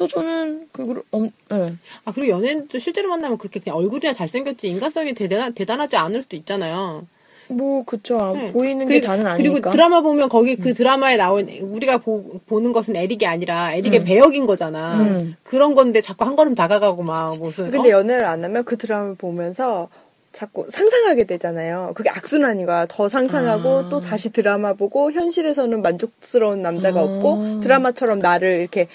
[0.00, 1.74] 그래서 저는 그걸 엄, 예.
[2.06, 7.06] 아, 그리고 연예인도 실제로 만나면 그렇게 그냥 얼굴이나 잘생겼지 인간성이 대단, 대단하지 않을 수도 있잖아요.
[7.48, 8.50] 뭐 그쵸 아, 네.
[8.52, 9.36] 보이는 게 그리고- 다는 아니니까.
[9.60, 14.46] 그리고 드라마 보면 거기 그 드라마에 나온 우리가 보, 는 것은 에릭이 아니라 에릭의 배역인
[14.46, 15.00] 거잖아.
[15.00, 15.36] 음.
[15.42, 17.98] 그런 건데 자꾸 한 걸음 다가가고 막 무슨 근데 어?
[17.98, 19.88] 연애를 안 하면 그 드라마를 보면서
[20.32, 21.92] 자꾸 상상하게 되잖아요.
[21.96, 23.88] 그게 악순환이가 더 상상하고 아.
[23.88, 27.02] 또 다시 드라마 보고 현실에서는 만족스러운 남자가 아.
[27.02, 28.86] 없고 드라마처럼 나를 이렇게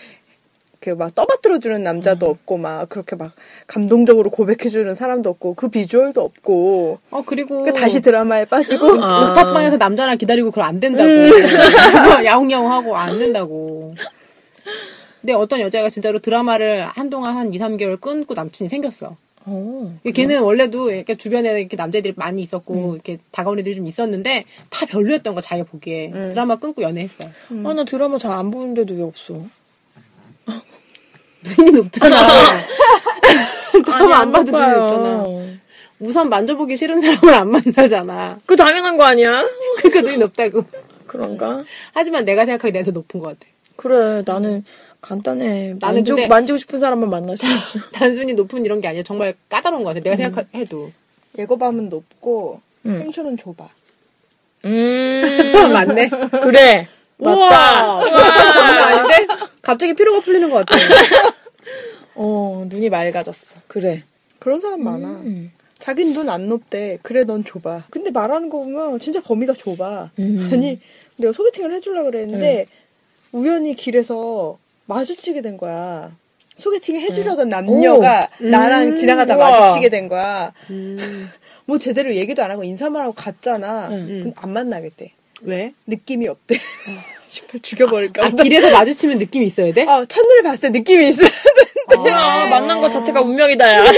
[0.86, 1.84] 이렇게 막 떠받들어 주는 음.
[1.84, 3.34] 남자도 없고 막 그렇게 막
[3.65, 9.30] 감동적으로 고백해 주는 사람도 없고 그 비주얼도 없고 어 그리고 그 다시 드라마에 빠지고 아.
[9.30, 11.10] 옥탑방에서 남자랑 기다리고 그걸 안 된다고
[12.24, 13.95] 야옹야옹하고 안 된다고.
[15.21, 19.17] 근데 어떤 여자가 진짜로 드라마를 한동안 한 2, 3개월 끊고 남친이 생겼어.
[19.48, 20.00] 어.
[20.13, 25.36] 걔는 원래도 이렇게 주변에 이렇게 남자들이 많이 있었고 이렇게 다가온 애들이 좀 있었는데 다 별로였던
[25.36, 27.30] 거 자기가 보기에 드라마 끊고 연애했어요.
[27.63, 29.41] 아, 나 드라마 잘 안 보는데도 왜 없어?
[31.58, 32.28] 눈이 높잖아.
[33.86, 34.74] 드라마 안 봐도 눈이.
[34.74, 35.26] 높잖아.
[36.00, 38.40] 우선 만져보기 싫은 사람을 안 만나잖아.
[38.46, 39.48] 그 당연한 거 아니야?
[39.78, 40.66] 그러니까 눈이 높다고.
[41.08, 41.64] 그런가?
[41.94, 43.50] 하지만 내가 생각하기에 내가 더 높은 것 같아.
[43.78, 44.64] 그래, 나는
[45.02, 45.76] 간단해.
[45.80, 47.80] 나는 만지고, 근데- 만지고 싶은 사람만 만날 수 있어.
[47.94, 50.02] 단순히 높은 이런 게 아니라 정말 까다로운 것 같아.
[50.02, 50.92] 내가 생각해도.
[51.38, 53.00] 예고밤은 높고 음.
[53.00, 53.68] 펜션은 좁아.
[54.66, 56.10] 음, 맞네.
[56.42, 56.88] 그래.
[57.17, 57.49] 우와!
[57.49, 57.95] 맞다.
[57.95, 58.86] 우와!
[59.08, 59.28] 아닌데?
[59.62, 60.75] 갑자기 피로가 풀리는 것 같아.
[62.15, 63.58] 어, 눈이 맑아졌어.
[63.67, 64.04] 그래.
[64.39, 65.08] 그런 사람 많아.
[65.08, 65.51] 음.
[65.80, 66.97] 자긴 눈 안 높대.
[67.01, 67.84] 그래 넌 좁아.
[67.89, 70.12] 근데 말하는 거 보면 진짜 범위가 좁아.
[70.19, 70.49] 음.
[70.51, 70.80] 아니
[71.17, 72.65] 내가 소개팅을 해주려고 그랬는데
[73.32, 76.12] 우연히 길에서 마주치게 된 거야.
[76.58, 79.51] 소개팅 해주려던 남녀가 나랑 음, 지나가다 우와.
[79.51, 80.54] 마주치게 된 거야.
[80.69, 80.97] 음,
[81.65, 83.89] 뭐 제대로 얘기도 안 하고 인사만 하고 갔잖아.
[83.89, 84.08] 음.
[84.08, 85.12] 그럼 안 만나겠대.
[85.41, 85.74] 왜?
[85.88, 86.58] 느낌이 없대.
[87.28, 88.43] 씨발 죽여버릴까 아, 보다.
[88.43, 89.84] 길에서 마주치면 느낌이 있어야 돼?
[89.88, 91.26] 아, 첫눈에 봤을 때 느낌이 있어.
[92.08, 93.86] 야, 만난 것 자체가 운명이다, 야.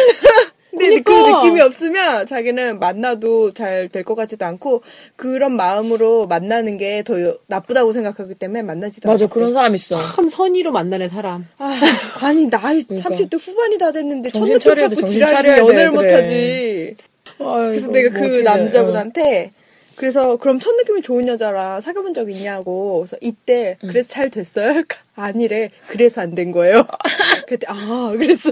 [0.71, 1.37] 근데 그 그러니까.
[1.39, 4.83] 느낌이 없으면 자기는 만나도 잘 될 것 같지도 않고
[5.15, 7.15] 그런 마음으로 만나는 게 더
[7.47, 9.33] 나쁘다고 생각하기 때문에 만나지도 맞아, 않겠대.
[9.39, 9.99] 그런 사람 있어.
[10.15, 11.47] 참 선의로 만나는 사람.
[11.57, 11.79] 아,
[12.21, 13.09] 아니 나이 그러니까.
[13.09, 16.07] 30대 후반이 다 됐는데 첫눈 정신 지랄이 연애를 그래.
[16.07, 16.95] 못하지.
[17.39, 19.51] 그래서 내가 그 남자분한테
[19.97, 24.67] 그래서 그럼 첫 느낌이 좋은 여자라 사귀어본 적 있냐고 그래서 이때 그래서 잘 됐어요?
[24.69, 26.85] 그러니까 아니래 그래서 안 된 거예요.
[27.47, 28.51] 그때 아 그랬어.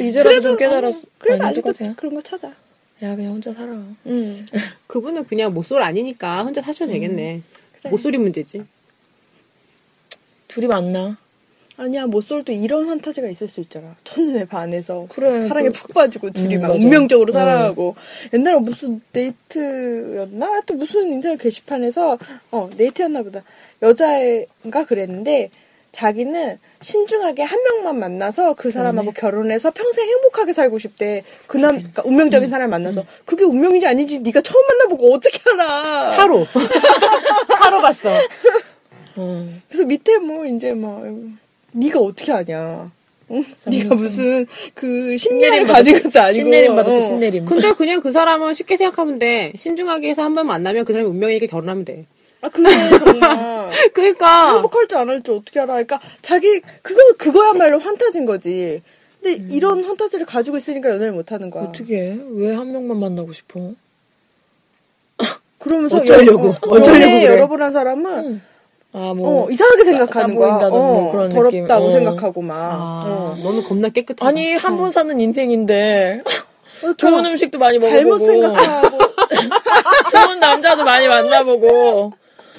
[0.00, 1.06] 이제라도 좀 깨달았어.
[1.18, 1.94] 그래도 아직도 똑같아요.
[1.96, 2.48] 그런 거 찾아.
[3.02, 3.72] 야, 그냥 혼자 살아.
[3.72, 4.46] 음.
[4.86, 7.40] 그분은 그냥 모쏠 아니니까 혼자 사셔도 되겠네.
[7.90, 8.64] 모쏠이 문제지.
[10.48, 11.16] 둘이 만나.
[11.76, 13.96] 아니야 모쏠도 이런 환타지가 있을 수 있잖아.
[14.04, 16.78] 첫눈에 반해서 그래, 사랑에 그- 푹 빠지고 둘이 음, 막 맞아.
[16.80, 17.32] 운명적으로 어.
[17.32, 17.96] 사랑하고
[18.32, 20.46] 옛날에 무슨 데이트였나?
[20.46, 22.18] 하여튼 무슨 인터넷 게시판에서
[22.52, 23.42] 어 데이트였나 보다
[23.82, 25.50] 여자애가 그랬는데
[25.90, 31.24] 자기는 신중하게 한 명만 만나서 그 사람하고 결혼해서 평생 행복하게 살고 싶대.
[31.48, 36.10] 그남 그러니까 운명적인 사람을 만나서 그게 운명이지 아니지 네가 처음 만나보고 어떻게 알아?
[36.10, 36.46] 타로.
[37.60, 38.10] 타로 봤어.
[39.16, 39.48] 어.
[39.68, 41.02] 그래서 밑에 뭐 이제 막
[41.74, 42.90] 네가 어떻게 아냐?
[43.30, 43.44] 응?
[43.66, 47.00] 네가 무슨 그 신내림 가진 것도 아니고 신내림 받았어, 어.
[47.00, 47.44] 신내림.
[47.46, 49.52] 근데 그냥 그 사람은 쉽게 생각하면 돼.
[49.56, 52.06] 신중하게 해서 한 번 만나면 그 사람이 운명이니까 결혼하면 돼.
[52.42, 55.72] 아 그게 정말 그러니까 행복할지 안 할지 어떻게 알아?
[55.72, 58.82] 그러니까 자기 그거 그거야말로 환타지인 거지.
[59.22, 61.64] 근데 이런 환타지를 가지고 있으니까 연애를 못 하는 거야.
[61.64, 62.18] 어떻게 해?
[62.32, 63.72] 왜한 명만 만나고 싶어?
[65.58, 67.24] 그러면서 어쩌려고, 여- 어, 어쩌려고 그래.
[67.24, 68.42] 여러 번 한 사람은
[68.96, 69.44] 아, 뭐.
[69.46, 70.68] 어, 이상하게 생각하는 싸 거야.
[70.68, 71.70] 어, 뭐 그런 더럽다고 느낌.
[71.70, 71.90] 어.
[71.90, 72.56] 생각하고 막.
[72.56, 73.36] 아, 어.
[73.42, 74.24] 너는 겁나 깨끗하다.
[74.26, 76.22] 아니, 한 번 사는 인생인데.
[76.80, 77.96] 그러니까 좋은 음식도 많이 먹어보고.
[77.98, 78.98] 잘못 생각하고
[80.12, 82.12] 좋은 남자도 많이 만나보고.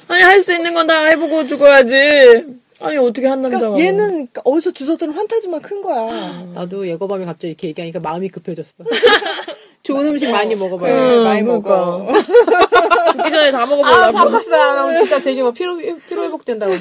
[0.10, 2.46] 아니, 할 수 있는 건 다 해보고 죽어야지.
[2.82, 6.44] 아니 어떻게 한 남자가 그러니까 얘는 그러니까 어디서 주워 들은 환타지만 큰 거야.
[6.54, 8.74] 나도 예거밤이 갑자기 이렇게 얘기하니까 마음이 급해졌어.
[9.86, 10.94] 좋은 음식 많이 먹어봐요.
[10.94, 11.42] 네, 음, 많이.
[11.44, 12.08] 먹어.
[13.14, 14.12] 죽기 전에 다 아, 먹어보려고.
[14.14, 14.90] 바빴어요.
[14.92, 16.80] 나 진짜 되게 막 피로, 피로 회복된다, 오늘.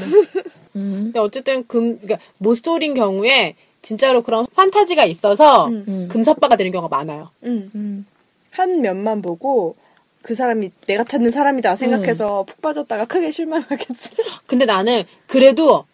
[0.77, 1.03] 음.
[1.05, 6.09] 근데 어쨌든 금, 그러니까 모쏠인 경우에 진짜로 그런 판타지가 있어서 음.
[6.11, 7.29] 금사빠가 되는 경우가 많아요.
[7.45, 7.71] 응.
[7.75, 8.07] 음.
[8.51, 9.77] 한 면만 보고
[10.23, 14.12] 그 사람이 내가 찾는 사람이다 생각해서 푹 빠졌다가 크게 실망하겠지.
[14.47, 15.85] 근데 나는 그래도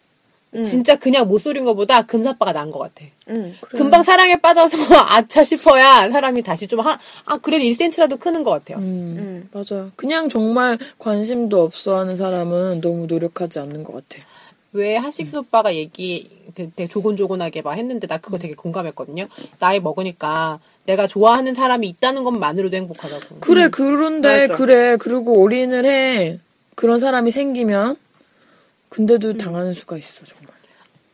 [0.55, 0.63] 응.
[0.63, 3.05] 진짜 그냥 모쏠인 것보다 금사빠가 나은 것 같아.
[3.29, 3.55] 응.
[3.69, 8.77] 금방 사랑에 빠져서 아차 싶어야 사람이 다시 좀 한, 아, 그래도 1cm라도 크는 것 같아요.
[8.77, 9.49] 음, 음.
[9.51, 9.91] 맞아요.
[9.95, 14.25] 그냥 정말 관심도 없어 하는 사람은 너무 노력하지 않는 것 같아.
[14.73, 19.27] 왜 하식스 오빠가 얘기 그 되게 조곤조곤하게 막 했는데 나 그거 되게 공감했거든요.
[19.59, 23.39] 나이 먹으니까 내가 좋아하는 사람이 있다는 것만으로도 행복하다고.
[23.39, 24.53] 그래, 그런데, 맞아.
[24.53, 26.39] 그래, 그리고 올인을 해.
[26.75, 27.97] 그런 사람이 생기면,
[28.95, 30.53] 근데도 당하는 수가 있어, 정말.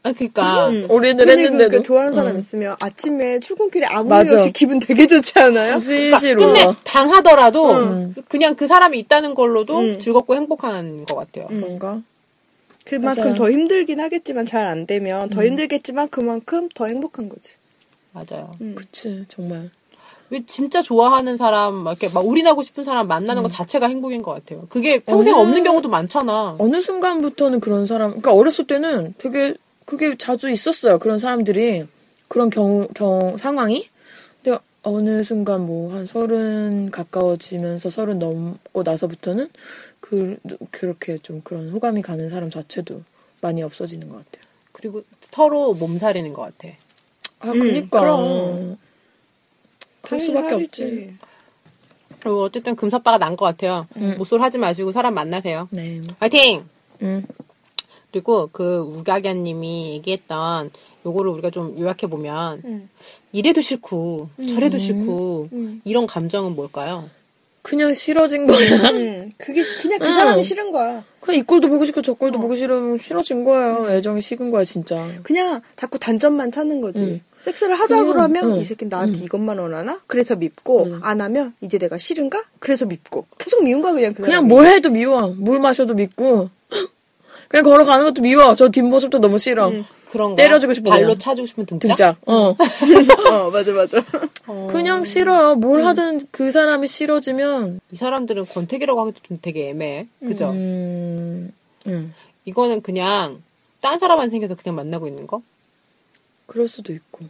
[0.04, 0.70] 아, 그니까.
[0.70, 0.88] 응.
[0.90, 1.78] 올인을 근데 했는데도.
[1.78, 2.40] 그 좋아하는 사람 응.
[2.40, 4.14] 있으면 아침에 출근길에 아무.
[4.16, 5.78] 일 없이 기분 되게 좋지 않아요?
[5.78, 6.42] 실시로.
[6.42, 8.14] 근데 당하더라도 응.
[8.28, 10.00] 그냥 그 사람이 있다는 걸로도 응.
[10.00, 11.48] 즐겁고 행복한 것 같아요.
[11.52, 11.60] 응.
[11.60, 12.02] 뭔가?
[12.84, 13.36] 그만큼 맞아요.
[13.36, 15.48] 더 힘들긴 하겠지만 잘 안 되면 더 음.
[15.48, 17.56] 힘들겠지만 그만큼 더 행복한 거지.
[18.14, 18.52] 맞아요.
[18.62, 18.74] 음.
[18.76, 19.70] 그치, 정말.
[20.30, 24.34] 왜 진짜 좋아하는 사람, 막 이렇게 막 올인하고 싶은 사람 만나는 것 자체가 행복인 것
[24.34, 24.66] 같아요.
[24.70, 26.56] 그게 평생 어느- 없는 경우도 많잖아.
[26.60, 31.00] 어느 순간부터는 그런 사람, 그러니까 어렸을 때는 되게 그게 자주 있었어요.
[31.00, 31.86] 그런 사람들이
[32.28, 33.88] 그런 경우 경 상황이.
[34.44, 39.48] 근데 어느 순간 뭐 한 서른 가까워지면서 서른 넘고 나서부터는
[40.02, 40.38] 그
[40.72, 43.02] 그렇게 좀 그런 호감이 가는 사람 자체도
[43.42, 44.46] 많이 없어지는 것 같아요.
[44.74, 46.74] 그리고 서로 몸살이는 것 같아.
[47.40, 48.00] 아, 음, 그니까.
[48.02, 48.78] 그럼.
[50.08, 50.56] 당연히 수밖에.
[50.56, 51.14] 없지.
[52.20, 53.88] 그리고 어쨌든 금사빠가 난 것 같아요.
[53.98, 54.16] 음.
[54.18, 55.68] 모쏠 하지 마시고 사람 만나세요.
[55.72, 56.02] 네.
[56.20, 56.66] 화이팅!
[57.02, 57.26] 음.
[58.12, 60.72] 그리고 그 우각연님이 얘기했던
[61.06, 62.90] 요거를 우리가 좀 요약해 보면 응.
[63.32, 65.82] 이래도 싫고 저래도 싫고 음.
[65.84, 67.10] 이런 감정은 뭘까요?
[67.62, 68.90] 그냥 싫어진 거야.
[68.94, 69.30] 응.
[69.38, 70.14] 그게 그냥 그 응.
[70.16, 71.04] 사람이 싫은 거야.
[71.20, 73.90] 그냥 이 꼴도 보고 싶고 저 꼴도 보고 싫으면 싫어진 거예요.
[73.92, 75.06] 애정이 식은 거야, 진짜.
[75.22, 77.22] 그냥 자꾸 단점만 찾는 거지.
[77.48, 77.52] 응.
[77.52, 78.58] 섹스를 하자 그냥, 그러면 응.
[78.60, 79.24] 이 새끼 나한테 응.
[79.24, 80.00] 이것만 원하나?
[80.08, 81.00] 그래서 밉고 응.
[81.02, 82.44] 안 하면 이제 내가 싫은가?
[82.60, 84.48] 그래서 밉고 계속 미운 거야 그냥 그 그냥 사람이.
[84.48, 85.34] 뭘 해도 미워.
[85.38, 86.50] 물 마셔도 밉고.
[87.48, 88.54] 그냥 걸어가는 것도 미워.
[88.56, 89.70] 저 뒷모습도 너무 싫어.
[89.70, 89.86] 응.
[90.12, 91.18] 그런 거 때려주고 싶어, 발로 그냥.
[91.18, 91.88] 차주고 싶으면 등짝?
[91.88, 92.18] 등짝.
[92.26, 92.56] 어.
[93.30, 94.04] 어 맞아 맞아.
[94.48, 94.68] 어.
[94.72, 95.56] 그냥 싫어요.
[95.56, 97.82] 뭘 하든 그 사람이 싫어지면.
[97.92, 100.08] 이 사람들은 권태기라고 하기도 좀 되게 애매해.
[100.22, 100.52] 그죠?
[100.52, 101.52] 음.
[101.88, 102.14] 음.
[102.46, 103.42] 이거는 그냥
[103.82, 105.42] 딴 사람만 생겨서 그냥 만나고 있는 거?
[106.46, 107.26] 그럴 수도 있고.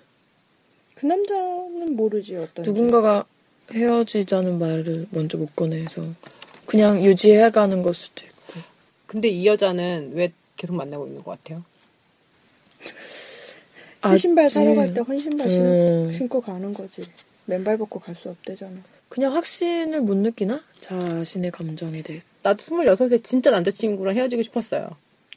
[0.98, 2.66] 그 남자는 모르지 어떤.
[2.66, 3.26] 누군가가
[3.72, 6.04] 헤어지자는 말을 먼저 못 꺼내서
[6.66, 8.60] 그냥 유지해가는 걸 수도 있고.
[9.06, 11.64] 근데 이 여자는 왜 계속 만나고 있는 것 같아요?
[14.10, 16.12] 새 신발 사러 갈 때 헌신발 신고, 음.
[16.12, 17.04] 신고 가는 거지.
[17.46, 18.76] 맨발 벗고 갈 수 없대잖아.
[19.10, 20.62] 그냥 확신을 못 느끼나?
[20.82, 22.22] 자신의 감정에 대해.
[22.44, 24.90] 나도 26에 진짜 남자친구랑 헤어지고 싶었어요.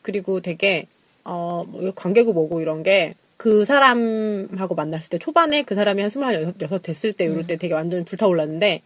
[0.02, 0.86] 그리고 되게,
[1.24, 7.14] 어, 뭐 관계고 뭐고 이런 게, 그 사람하고 만났을 때, 초반에 그 사람이 한26 됐을
[7.14, 8.82] 때, 이럴 때 되게 완전 불타올랐는데,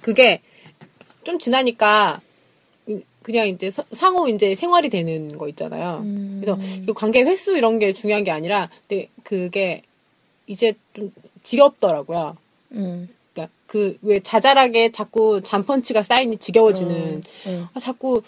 [0.00, 0.42] 그게
[1.24, 2.20] 좀 지나니까,
[2.86, 6.02] 이- 그냥 이제 서- 상호 이제 생활이 되는 거 있잖아요.
[6.04, 6.40] 음.
[6.40, 9.82] 그래서 그 관계 횟수 이런 게 중요한 게 아니라, 근데 그게
[10.46, 12.36] 이제 좀 지겹더라고요.
[12.74, 13.08] 음.
[13.34, 17.68] 그러니까 그 왜 자잘하게 자꾸 잔펀치가 쌓이니 지겨워지는 어.
[17.74, 18.22] 아, 자꾸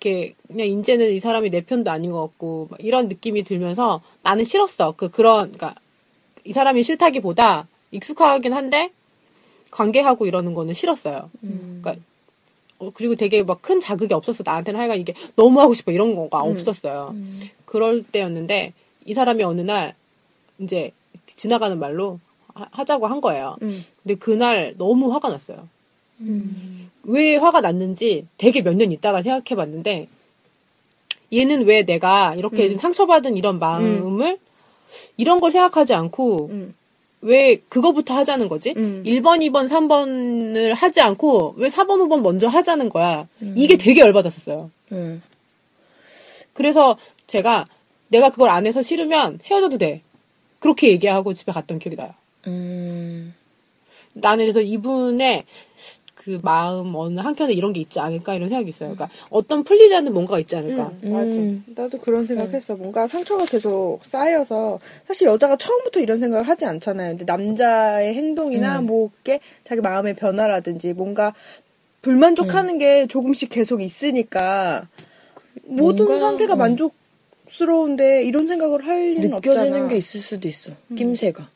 [0.00, 4.44] 이렇게 그냥 이제는 이 사람이 내 편도 아닌 것 같고 막 이런 느낌이 들면서 나는
[4.44, 4.94] 싫었어.
[4.96, 5.74] 그 그런 그러니까
[6.44, 8.90] 이 사람이 싫다기보다 익숙하긴 한데
[9.70, 11.30] 관계하고 이러는 거는 싫었어요.
[11.44, 11.80] 음.
[11.82, 12.02] 그러니까
[12.78, 14.42] 어, 그리고 되게 막 큰 자극이 없었어.
[14.44, 16.52] 나한테는 하여간 이게 너무 하고 싶어 이런 거가 음.
[16.52, 17.10] 없었어요.
[17.12, 17.42] 음.
[17.66, 18.72] 그럴 때였는데
[19.04, 19.94] 이 사람이 어느 날
[20.58, 20.92] 이제
[21.26, 22.18] 지나가는 말로
[22.54, 23.56] 하- 하자고 한 거예요.
[23.62, 23.84] 응.
[24.02, 25.68] 근데 그날 너무 화가 났어요.
[27.04, 27.12] 음.
[27.12, 30.08] 왜 화가 났는지 되게 몇 년 있다가 생각해 봤는데
[31.32, 32.70] 얘는 왜 내가 이렇게 음.
[32.70, 34.38] 좀 상처받은 이런 마음을
[35.16, 36.74] 이런 걸 생각하지 않고 응.
[37.22, 38.74] 왜 그거부터 하자는 거지?
[38.76, 39.02] 음.
[39.06, 43.28] 1번, 2번, 3번을 하지 않고 왜 4번, 5번 먼저 하자는 거야.
[43.42, 43.54] 음.
[43.56, 44.70] 이게 되게 열받았었어요.
[44.92, 45.22] 음.
[46.54, 46.96] 그래서
[47.26, 47.66] 제가
[48.08, 50.02] 내가 그걸 안 해서 싫으면 헤어져도 돼.
[50.58, 52.12] 그렇게 얘기하고 집에 갔던 기억이 나요.
[52.48, 53.34] 음.
[54.14, 55.44] 나는 그래서 이분의
[56.22, 58.94] 그 마음 어느 한켠에 이런 게 있지 않을까 이런 생각이 있어요.
[58.94, 60.92] 그러니까 어떤 풀리지 않는 뭔가가 있지 않을까.
[61.02, 61.24] 응, 맞아.
[61.24, 61.64] 음.
[61.74, 62.76] 나도 그런 생각했어.
[62.76, 67.12] 뭔가 상처가 계속 쌓여서 사실 여자가 처음부터 이런 생각을 하지 않잖아요.
[67.12, 68.86] 근데 남자의 행동이나 음.
[68.86, 71.32] 뭐 그게 자기 마음의 변화라든지 뭔가
[72.02, 74.88] 불만족하는 게 조금씩 계속 있으니까
[75.64, 76.58] 모든 뭔가, 상태가 음.
[76.58, 76.94] 만족
[77.50, 79.88] 만족스러운데 이런 생각을 할 일은 느껴지는 없잖아.
[79.88, 80.72] 게 있을 수도 있어.
[80.94, 81.48] 낌새가.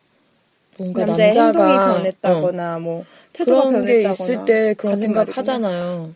[0.79, 3.05] 뭔가 남자의 남자가 행동이 변했다거나 어, 뭐
[3.37, 5.37] 그런 게 있을 때 그런 생각 말이구나.
[5.39, 6.15] 하잖아요.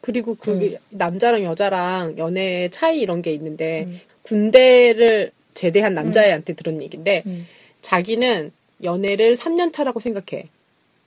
[0.00, 0.76] 그리고 그 음.
[0.90, 3.88] 남자랑 여자랑 연애 차이 이런 게 있는데
[4.22, 7.46] 군대를 제대한 남자애한테 들은 얘기인데 음.
[7.82, 8.52] 자기는
[8.84, 10.48] 연애를 3년 차라고 생각해.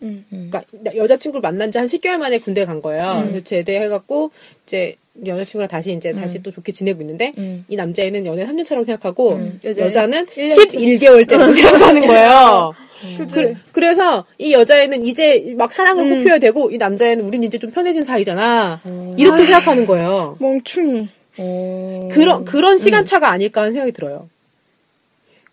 [0.01, 0.25] 음.
[0.33, 0.49] 음.
[0.51, 3.19] 그러니까 여자친구를 만난 지 한 10개월 만에 군대 간 거예요.
[3.21, 3.27] 음.
[3.29, 4.31] 그래서 제대해갖고
[4.65, 4.95] 이제
[5.25, 7.65] 여자친구랑 다시 이제 다시 또 좋게 지내고 있는데 음.
[7.67, 9.59] 이 남자애는 연애 3년 차라고 생각하고 음.
[9.63, 10.77] 여자는 1년 차.
[10.77, 12.73] 11개월 때라고 생각하는 거예요.
[13.31, 16.19] 그, 그래서 이 여자애는 이제 막 사랑을 음.
[16.19, 18.81] 호표해야 되고 이 남자애는 우린 이제 좀 편해진 사이잖아.
[18.85, 19.15] 음.
[19.17, 20.37] 이렇게 생각하는 거예요.
[20.39, 21.09] 멍충이.
[21.37, 22.09] 어.
[22.11, 24.29] 그런 그런 시간차가 아닐까 하는 생각이 들어요.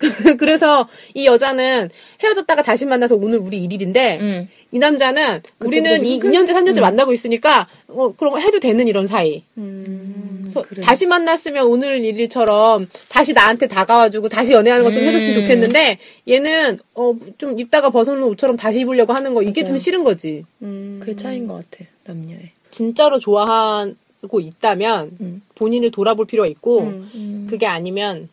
[0.39, 1.91] 그래서 이 여자는
[2.23, 4.49] 헤어졌다가 다시 만나서 오늘 우리 1일인데 음.
[4.73, 9.43] 이 남자는 우리는 이 2년째 3년째 만나고 있으니까 어, 그런 거 해도 되는 이런 사이.
[9.59, 10.41] 음.
[10.45, 10.83] 그래서 그래.
[10.83, 15.41] 다시 만났으면 오늘 일일처럼 다시 나한테 다가와주고 다시 연애하는 것좀 해줬으면 음.
[15.43, 15.99] 좋겠는데
[16.29, 19.73] 얘는 어, 좀 입다가 벗어놓은 옷처럼 다시 입으려고 하는 거 이게 맞아요.
[19.73, 20.45] 좀 싫은 거지.
[20.63, 20.99] 음.
[21.01, 21.85] 그게 차이인 것 같아.
[22.05, 22.51] 남녀의.
[22.71, 25.43] 진짜로 좋아하고 있다면 음.
[25.57, 27.11] 본인을 돌아볼 필요가 있고 음.
[27.15, 27.47] 음.
[27.51, 28.29] 그게 아니면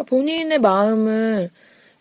[0.00, 1.50] 그러니까 본인의 마음을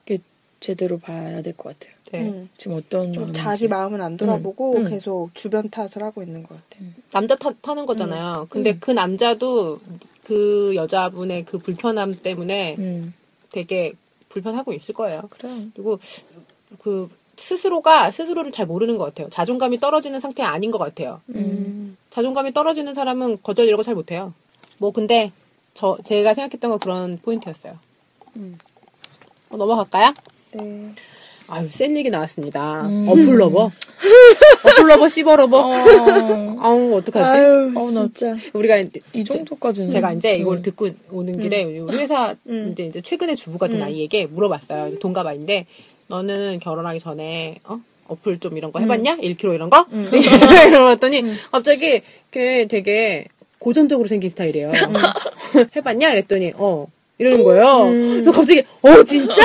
[0.06, 0.24] 이렇게
[0.60, 1.96] 제대로 봐야 될 것 같아요.
[2.12, 2.22] 네.
[2.30, 2.50] 음.
[2.58, 3.34] 지금 어떤 좀.
[3.34, 4.90] 자기 마음은 안 돌아보고 음.
[4.90, 6.84] 계속 주변 탓을 하고 있는 것 같아.
[7.12, 8.48] 남자 탓하는 거잖아요.
[8.50, 9.80] 근데 그 남자도
[10.24, 13.14] 그 여자분의 그 불편함 때문에 음.
[13.52, 13.94] 되게
[14.30, 15.24] 불편하고 있을 거예요.
[15.30, 15.50] 그래.
[15.74, 16.00] 그리고
[16.80, 19.30] 그 스스로가 스스로를 잘 모르는 것 같아요.
[19.30, 21.22] 자존감이 떨어지는 상태 아닌 것 같아요.
[21.30, 21.98] 음.
[22.10, 24.34] 자존감이 떨어지는 사람은 거절 이런 거 잘 못해요.
[24.80, 25.32] 뭐 근데
[25.74, 27.78] 저 제가 생각했던 건 그런 포인트였어요.
[29.50, 30.14] 어, 넘어갈까요?
[30.54, 30.92] 네.
[31.52, 32.88] 아유 센 얘기 나왔습니다.
[32.88, 33.08] 음.
[33.10, 33.72] 어플러버,
[34.66, 35.58] 어플러버 씹어러버.
[35.58, 36.58] 어.
[36.60, 37.40] 아우 어떡하지?
[37.40, 38.36] 아유, 어, 나 진짜.
[38.54, 39.90] 우리가 이제 이 정도까지는.
[39.90, 40.62] 제가 이제 이걸 음.
[40.62, 42.70] 듣고 오는 길에 우리 회사 음.
[42.72, 43.84] 이제, 이제 최근에 주부가 된 음.
[43.84, 45.00] 아이에게 물어봤어요.
[45.00, 45.66] 동갑아인데
[46.08, 47.80] 너는 결혼하기 전에 어?
[48.08, 49.18] 어플 좀 이런 거 해봤냐?
[49.18, 49.86] 1kg 이런 거?
[50.68, 52.02] 이러더니 갑자기
[52.32, 53.26] 걔 되게
[53.58, 54.72] 고전적으로 생긴 스타일이에요.
[55.76, 56.12] 해봤냐?
[56.12, 56.88] 그랬더니 어
[57.20, 57.86] 이러는 거예요.
[57.92, 59.44] 그래서 갑자기 어 진짜?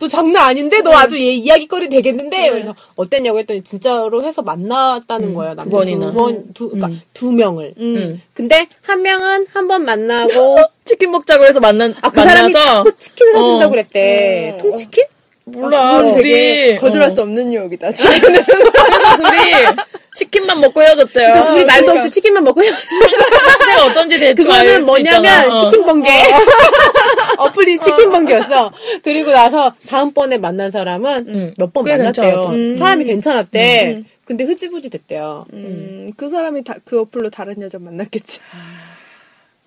[0.00, 0.80] 너 장난 아닌데?
[0.82, 2.50] 너 아주 얘 이야기거리 되겠는데?
[2.50, 5.54] 그래서 어땠냐고 했더니 진짜로 해서 만났다는 거예요.
[5.54, 6.06] 남자 번이나.
[6.06, 7.00] 두 번, 두, 그러니까 음.
[7.14, 7.74] 두 명을.
[7.78, 8.20] 음.
[8.34, 12.52] 근데 한 명은 한 번 만나고 치킨 먹자고 해서 만난, 아, 그 사람이.
[12.52, 13.70] 자꾸 치킨을 사준다고 어.
[13.70, 14.56] 그랬대.
[14.58, 14.62] 어.
[14.62, 15.04] 통치킨?
[15.46, 16.78] 몰라, 그건 되게 둘이.
[16.78, 17.12] 거절할 어.
[17.12, 17.92] 수 없는 유혹이다.
[17.92, 18.12] 지금.
[18.44, 19.76] 그래서 둘이
[20.14, 21.26] 치킨만 먹고 헤어졌대요.
[21.28, 21.92] 그래서 둘이 말도 그러니까.
[22.00, 22.70] 없이 치킨만 먹고요.
[22.70, 25.50] 상태가 어떤지 대충 알 그거는 수 뭐냐면.
[25.50, 25.70] 어.
[25.70, 26.10] 치킨 번개.
[27.38, 28.72] 어플이 치킨 번개였어.
[29.02, 31.54] 그리고 나서 다음번에 만난 사람은 음.
[31.58, 32.46] 몇번꽤 만났대요.
[32.46, 32.76] 음.
[32.78, 33.92] 사람이 괜찮았대.
[33.96, 34.04] 음.
[34.24, 35.44] 근데 흐지부지 됐대요.
[35.52, 38.40] 음, 그 사람이 다, 그 어플로 다른 여자 만났겠지.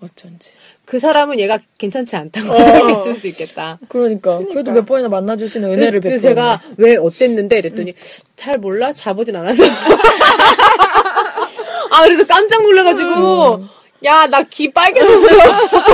[0.00, 0.54] 어쩐지.
[0.88, 2.56] 그 사람은 얘가 괜찮지 않다고 어.
[2.56, 3.78] 생각했을 수도 있겠다.
[3.88, 4.38] 그러니까.
[4.38, 6.30] 그래도 몇 번이나 만나주시는 은혜를 그래서 베풀어.
[6.30, 7.92] 제가 왜 어땠는데 이랬더니
[8.36, 9.62] 잘 몰라 자보진 않아서
[11.90, 13.64] 아 그래서 깜짝 놀라가지고
[14.02, 15.38] 야나 귀 빨개졌어요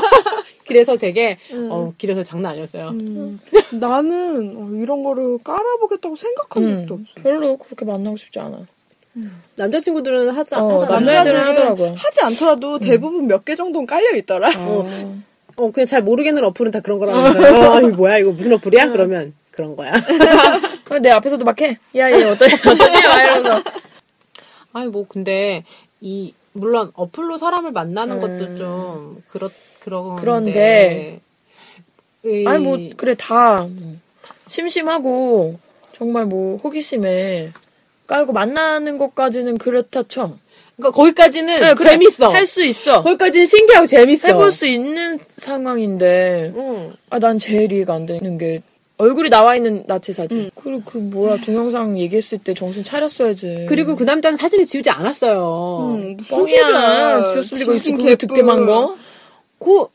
[0.66, 1.38] 그래서 되게
[1.68, 3.38] 어 길에서 장난 아니었어요 음,
[3.72, 7.06] 나는 어, 이런 거를 깔아보겠다고 생각한 음, 적도 없어.
[7.22, 8.66] 별로 그렇게 만나고 싶지 않아.
[9.56, 11.94] 남자친구들은 하자 어, 하잖아 남자애들은 남자들은 하더라고요.
[11.96, 14.50] 하지 않더라도 대부분 몇 개 정도는 깔려 있더라.
[14.58, 14.84] 어.
[15.56, 19.34] 어 그냥 잘 모르겠는 어플은 다 그런 거라면서요 어, 이거 뭐야 이거 무슨 어플이야 그러면
[19.52, 19.92] 그런 거야
[20.84, 21.78] 그럼 내 앞에서도 막 해.
[21.94, 23.62] 야, 얘 어떠냐, 어떠냐, 막 이러면서.
[24.72, 25.62] 아니 뭐 근데
[26.00, 28.20] 이 물론 어플로 사람을 만나는 음.
[28.20, 29.48] 것도 좀 그렇
[29.80, 31.20] 그런 그런데
[32.46, 33.68] 아니, 뭐, 그래, 다.
[33.68, 33.96] 뭐.
[34.48, 35.58] 심심하고,
[35.92, 37.52] 정말 뭐, 호기심에
[38.06, 40.32] 깔고 만나는 것까지는 그렇다 쳐.
[40.76, 41.90] 그러니까 거기까지는 네, 그래.
[41.92, 42.28] 재밌어.
[42.30, 43.02] 할 수 있어.
[43.02, 44.28] 거기까지는 신기하고 재밌어.
[44.28, 46.92] 해볼 수 있는 상황인데, 응.
[47.10, 48.60] 아, 난 제일 이해가 안 되는 게,
[48.96, 50.50] 얼굴이 나와 있는 나체 사진.
[50.54, 53.66] 그리고 그 뭐야, 동영상 얘기했을 때 정신 차렸어야지.
[53.68, 55.96] 그리고 그 남자는 사진을 지우지 않았어요.
[55.96, 57.32] 음, 무슨 뻥이야.
[57.32, 57.90] 지웠을 리가 있어.
[57.96, 58.96] 그거 득템한 거?
[59.58, 59.88] 그그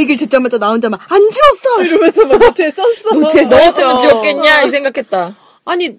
[0.00, 1.82] 얘기를 듣자마자 나 혼자 막, 안 지웠어!
[1.84, 3.14] 이러면서 막 노트에 썼어.
[3.20, 3.50] 노트에 써?
[3.56, 3.96] 넣었으면 어.
[3.96, 4.62] 지웠겠냐?
[4.62, 5.36] 이 생각했다.
[5.64, 5.98] 아니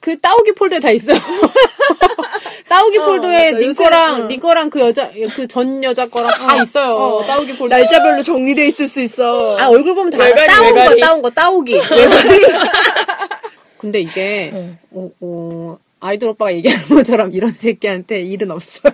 [0.00, 1.16] 그 따오기 폴더에 다 있어요.
[2.68, 4.28] 따오기 어, 폴더에 요새, 거랑 응.
[4.28, 6.94] 님 거랑 그 여자 그 전 여자 거랑 다 있어요.
[6.96, 7.24] 어.
[7.26, 7.74] 따오기 폴더.
[7.76, 9.56] 날짜별로 정리돼 있을 수 있어.
[9.58, 10.18] 아 얼굴 보면 다.
[10.18, 11.00] 외가리, 따온 외가리.
[11.00, 11.80] 거 따온 거 따오기.
[13.78, 14.78] 근데 이게 응.
[14.92, 18.92] 어, 어, 아이돌 오빠가 얘기하는 것처럼 이런 새끼한테 일은 없어요.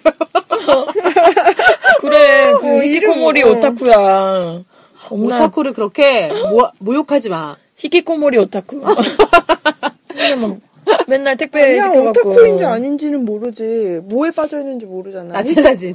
[2.01, 3.49] 그래, 그 어, 히키코모리 어.
[3.53, 4.63] 오타쿠야.
[5.09, 7.57] 겁나 오타쿠를 그렇게 모, 모욕하지 마.
[7.77, 8.83] 히키코모리 오타쿠.
[10.85, 12.31] 막 맨날 택배 그냥 시켜갖고.
[12.31, 14.01] 오타쿠인지 아닌지는 모르지.
[14.05, 15.33] 뭐에 빠져 있는지 모르잖아.
[15.33, 15.95] 나체 사진.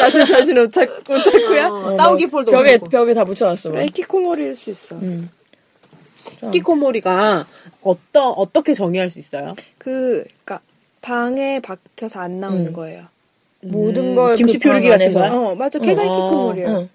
[0.00, 1.68] 나체 사진 오타, 오타쿠야?
[1.68, 2.88] 어, 따오기 폴더 벽에, 올리고.
[2.88, 3.70] 벽에 다 붙여놨어.
[3.70, 3.80] 막.
[3.82, 4.96] 에키코모리일 수 있어.
[4.96, 5.30] 음.
[6.42, 7.46] 히키코모리가
[7.82, 9.54] 어떠, 어떻게 정의할 수 있어요?
[9.78, 10.60] 그, 그니까,
[11.00, 12.72] 방에 박혀서 안 나오는 음.
[12.72, 13.04] 거예요.
[13.60, 15.20] 모든 걸 김치 그 표류기 안에서.
[15.20, 15.78] 어, 맞아.
[15.78, 16.04] 걔가 어.
[16.04, 16.68] 히키코모리야.
[16.68, 16.88] 응.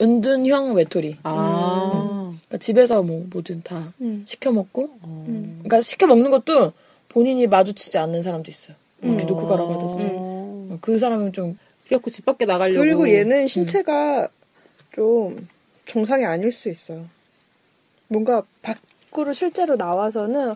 [0.00, 1.18] 은둔형 외톨이.
[1.24, 2.21] 아.
[2.52, 4.24] 그러니까 집에서 뭐 뭐든 다 음.
[4.26, 4.90] 시켜 먹고.
[5.04, 5.60] 음.
[5.62, 6.72] 그러니까 시켜 먹는 것도
[7.08, 8.76] 본인이 마주치지 않는 사람도 있어요.
[9.04, 9.16] 음.
[9.26, 10.02] 누구 가라 받았어.
[10.02, 10.78] 음.
[10.80, 12.80] 그 사람은 좀 그래갖고 집 밖에 나가려고.
[12.80, 14.28] 그리고 얘는 신체가
[14.94, 15.48] 좀
[15.86, 17.02] 정상이 아닐 수 있어.
[18.08, 20.54] 뭔가 밖으로 실제로 나와서는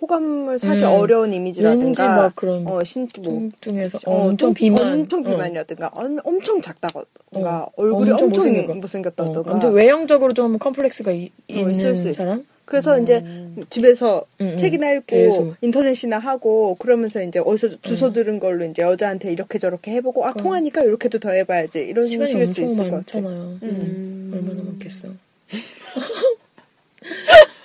[0.00, 0.88] 호감을 사기 음.
[0.88, 4.92] 어려운 이미지라든가 그런 어, 신, 뭐, 뚱뚱해서 어, 엄청 좀- 비만.
[4.92, 5.24] 엄청 어.
[5.24, 7.66] 비만이라든가 엄, 엄청 작다거나 어.
[7.76, 8.80] 얼굴이 엄청 엄청.
[8.80, 12.12] 못생겼다던가 어, 아무튼 외형적으로 좀 컴플렉스가 이- 어, 있을 수 있는.
[12.12, 12.46] 사람?
[12.64, 13.24] 그래서 이제
[13.68, 14.56] 집에서 음, 음.
[14.56, 15.54] 책이나 읽고 계속.
[15.60, 20.82] 인터넷이나 하고 그러면서 이제 어디서 주워 들은 걸로 이제 여자한테 이렇게 저렇게 해보고 아 통하니까
[20.84, 23.20] 이렇게도 더 해봐야지 이런 시간이 식일 수 엄청 있을 것 같아.
[23.20, 23.58] 많잖아요.
[23.64, 24.30] 음.
[24.32, 25.08] 얼마나 많겠어.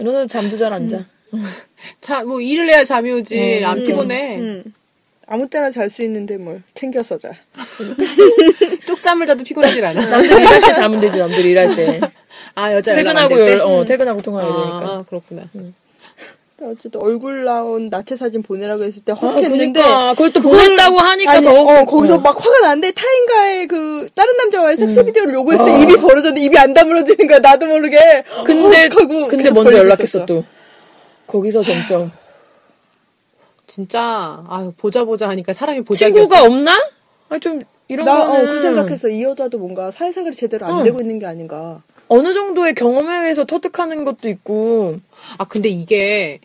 [0.00, 1.04] 이런 날 잠도 잘 안 자.
[2.00, 3.60] 자, 뭐 일을 해야 잠이 오지.
[3.62, 3.66] 음.
[3.66, 4.38] 안 피곤해.
[4.38, 4.64] 음.
[5.26, 7.30] 아무 때나 잘 수 있는데 뭘 챙겨서 자.
[8.86, 10.06] 쪽잠을 자도 피곤하질 않아.
[10.08, 12.00] 남들 일할 때 자면 되지, 남들 일할 때.
[12.56, 13.54] 아, 여자 퇴근하고, 열, 때?
[13.60, 14.78] 어, 퇴근하고 통화해야 아, 되니까.
[14.96, 15.42] 아, 그렇구나.
[16.62, 20.10] 어쨌든 얼굴 나온 나체 사진 보내라고 했을 때 아, 헉했는데 그러니까.
[20.12, 21.52] 그걸 또 보냈다고 하니까 아니, 더.
[21.52, 22.18] 어, 거기서 어.
[22.18, 25.76] 막 화가 나는데 타인과의 그 다른 남자와의 섹스 비디오를 요구했을 때 어.
[25.78, 30.26] 입이 벌어졌는데 입이 안 다물어지는 거야 나도 모르게 근데, 헉 하고 근데 먼저 연락했어.
[30.26, 30.44] 또.
[31.26, 32.12] 거기서 점점.
[33.66, 36.06] 진짜, 아유, 보자 보자 하니까 사람이 보자.
[36.06, 36.72] 친구가 없나?
[37.28, 38.46] 아, 좀, 이런 나, 어, 거는.
[38.46, 39.08] 그 생각했어.
[39.08, 40.82] 이 여자도 뭔가 사회생활이 제대로 안 어.
[40.82, 41.80] 되고 있는 게 아닌가.
[42.08, 44.96] 어느 정도의 경험에 의해서 터득하는 것도 있고,
[45.38, 46.40] 아, 근데 이게,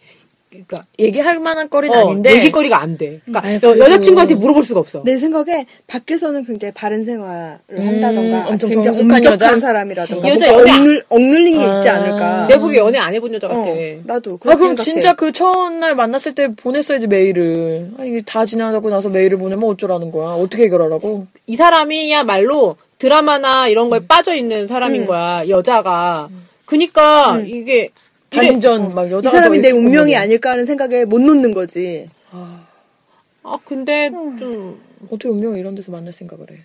[0.56, 2.36] 그니까, 얘기할 만한 거리는 어, 아닌데.
[2.38, 3.20] 얘기거리가 안 돼.
[3.26, 5.01] 그니까, 아유, 여, 그래도- 여자친구한테 물어볼 수가 없어.
[5.03, 9.60] 내 생각에 밖에서는 굉장히 바른 생활을 음, 한다던가 엄청 굉장히 엄격한 여자?
[9.60, 11.95] 사람이라던가 이 여자 뭔가 연애 안- 억눌, 억눌린 게 있지 아.
[11.95, 12.47] 않을까.
[12.47, 13.62] 내 보기에 연애 안 해본 여자 같아.
[13.62, 14.84] 어, 나도 아, 그렇게 그럼 생각해.
[14.84, 17.91] 진짜 그 첫날 만났을 때 보냈어야지, 메일을.
[17.99, 20.30] 아, 이게 다 지나가고 나서 메일을 보내면 어쩌라는 거야.
[20.36, 21.28] 어떻게 해결하라고?
[21.47, 25.08] 이 사람이야말로 드라마나 이런 거에 빠져 있는 사람인 음.
[25.08, 26.30] 거야, 여자가.
[26.66, 27.89] 그니까, 이게, 이래-
[28.30, 32.09] 반전, 막이 여자가 사람이 더내 운명이 보면 아닐까 하는 생각에 못 놓는 거지.
[32.32, 36.57] 아, 근데, 좀, 어떻게 운명을 이런 데서 만날 생각을 해.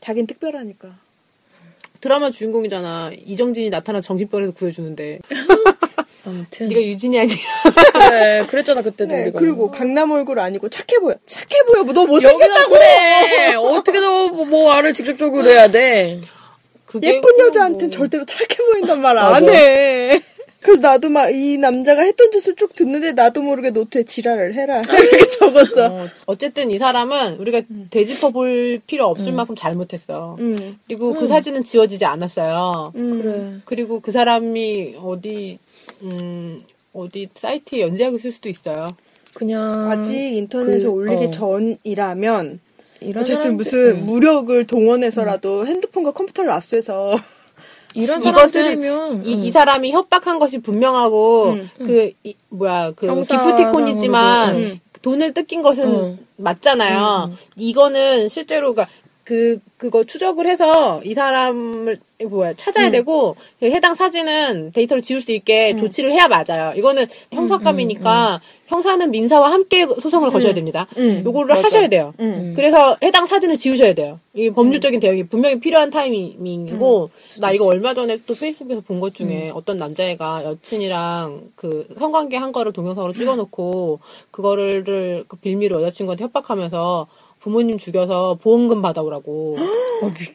[0.00, 0.88] 자긴 특별하니까.
[2.00, 3.10] 드라마 주인공이잖아.
[3.26, 5.18] 이정진이 나타나 정신병에서 구해주는데.
[6.24, 6.68] 아무튼.
[6.68, 7.36] 네가 유진이 아니야.
[7.92, 9.38] 그래, 그랬잖아, 그때도 네, 우리가.
[9.38, 11.14] 그리고 강남 얼굴 아니고 착해 보여.
[11.26, 11.82] 착해 보여.
[11.84, 12.70] 뭐 너 못생겼다고.
[12.72, 13.54] 그래!
[13.54, 16.20] 어떻게 너, 뭐, 뭐 말을 직접적으로 해야 돼.
[16.84, 19.16] 그게 예쁜 여자한테 뭐- 절대로 착해 보인단 말.
[19.18, 20.22] 안 해.
[20.66, 24.82] 그래서 나도 막 이 남자가 했던 짓을 쭉 듣는데 나도 모르게 노트에 지랄을 해라.
[24.88, 25.86] 이렇게 적었어.
[25.86, 30.36] 어, 어쨌든 이 사람은 우리가 되짚어 볼 필요 없을 만큼 잘못했어.
[30.38, 30.78] 음.
[30.86, 32.92] 그리고 그 사진은 지워지지 않았어요.
[32.96, 33.22] 음.
[33.22, 33.52] 그래.
[33.64, 35.58] 그리고 그 사람이 어디,
[36.02, 36.60] 음,
[36.92, 38.88] 어디 사이트에 연재하고 있을 수도 있어요.
[39.34, 39.90] 그냥.
[39.90, 41.30] 아직 인터넷에 그, 올리기 어.
[41.30, 42.60] 전이라면
[43.00, 44.06] 이런 어쨌든 사람들- 무슨 음.
[44.06, 47.16] 무력을 동원해서라도 핸드폰과 컴퓨터를 압수해서
[47.96, 48.82] 이런 이것은.
[48.82, 49.22] 이, 음.
[49.24, 54.80] 이 사람이 협박한 것이 분명하고 음, 그 이, 뭐야 그 기프티콘이지만 음.
[55.02, 56.18] 돈을 뜯긴 것은 음.
[56.36, 57.32] 맞잖아요.
[57.56, 58.84] 이거는 실제로 그
[59.26, 61.96] 그 그거 추적을 해서 이 사람을
[62.30, 66.72] 뭐야 찾아야 되고 그 해당 사진은 데이터를 지울 수 있게 조치를 해야 맞아요.
[66.76, 70.86] 이거는 형사감이니까 형사는 민사와 함께 소송을 거셔야 됩니다.
[70.96, 71.64] 음, 요거를 맞아.
[71.64, 72.14] 하셔야 돼요.
[72.20, 72.52] 음.
[72.54, 74.20] 그래서 해당 사진을 지우셔야 돼요.
[74.32, 77.10] 이 법률적인 대응이 분명히 필요한 타이밍이고
[77.40, 82.52] 나 이거 얼마 전에 또 페이스북에서 본 것 중에 어떤 남자애가 여친이랑 그 성관계 한
[82.52, 83.98] 거를 동영상으로 찍어놓고
[84.30, 84.84] 그거를
[85.28, 87.06] 그 빌미로 여자친구한테 협박하면서
[87.46, 89.54] 부모님 죽여서 보험금 받아오라고.
[90.02, 90.34] 어, 미-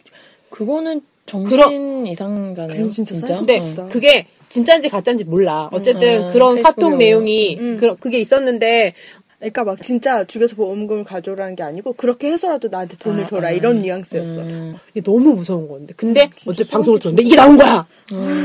[0.49, 2.77] 그거는 정신 이상자네요.
[2.77, 3.35] 그건 진짜 진짜.
[3.35, 3.87] 근데 멋있다.
[3.89, 5.67] 그게 진짜인지 가짜인지 몰라.
[5.73, 7.77] 어쨌든 음, 그런 카톡 내용이 음.
[7.77, 8.93] 그, 그게 있었는데
[9.39, 13.51] 그러니까 막 진짜 죽여서 보험금을 가져오라는 게 아니고 그렇게 해서라도 나한테 돈을 아, 줘라 아.
[13.51, 14.29] 이런 뉘앙스였어.
[14.41, 14.75] 음.
[14.91, 15.93] 이게 너무 무서운 건데.
[15.97, 17.85] 근데 음, 어째 방송을 들었는데 이게 나온 거야.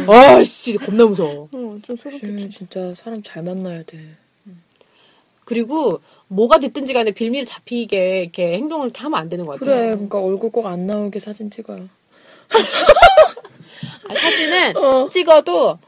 [0.08, 1.48] 아씨 겁나 무서워.
[1.54, 2.26] 어, 좀 소름끼쳐.
[2.26, 3.96] 음, 진짜 사람 잘 만나야 돼.
[5.44, 9.76] 그리고 뭐가 됐든지 간에 빌미를 잡히게 이렇게 행동을 이렇게 하면 안 되는 것 같아요.
[9.76, 11.88] 그래, 그러니까 얼굴 꼭 안 나오게 사진 찍어요.
[14.08, 15.08] 아니, 사진은 어.
[15.10, 15.78] 찍어도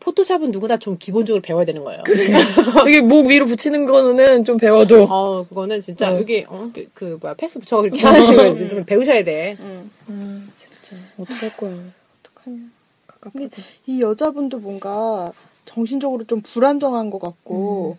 [0.00, 2.02] 포토샵은 누구나 좀 기본적으로 배워야 되는 거예요.
[2.88, 5.04] 이게 목 위로 붙이는 거는 좀 배워도.
[5.04, 6.16] 어, 그거는 진짜 어.
[6.16, 9.58] 여기 어, 그, 그 뭐야 패스 붙여 이렇게 하는 거좀 배우셔야 돼.
[9.60, 10.96] 아, 진짜.
[11.18, 11.76] 어떡할 거야.
[12.22, 12.58] 어떡하냐.
[13.06, 13.56] 갑갑하다.
[13.86, 15.32] 이 여자분도 뭔가
[15.66, 17.98] 정신적으로 좀 불안정한 것 같고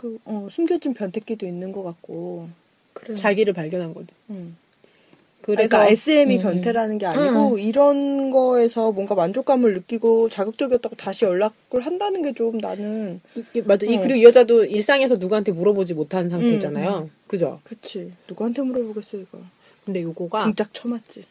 [0.00, 2.48] 그 어, 숨겨진 변태기도 있는 것 같고.
[2.94, 3.14] 그래.
[3.14, 4.08] 자기를 발견한 거지.
[4.30, 4.56] 음.
[5.42, 6.42] 그래서 그러니까 SM이 음.
[6.42, 13.20] 변태라는 게 아니고 이런 거에서 뭔가 만족감을 느끼고 자극적이었다고 다시 연락을 한다는 게 좀 나는
[13.54, 13.86] 이- 맞아.
[13.86, 14.00] 이 어.
[14.00, 17.08] 그리고 이 여자도 일상에서 누구한테 물어보지 못한 상태잖아요.
[17.26, 17.60] 그죠?
[17.64, 19.38] 그치 누구한테 물어보겠어 이거
[19.84, 21.24] 근데 요거가 등짝 쳐맞지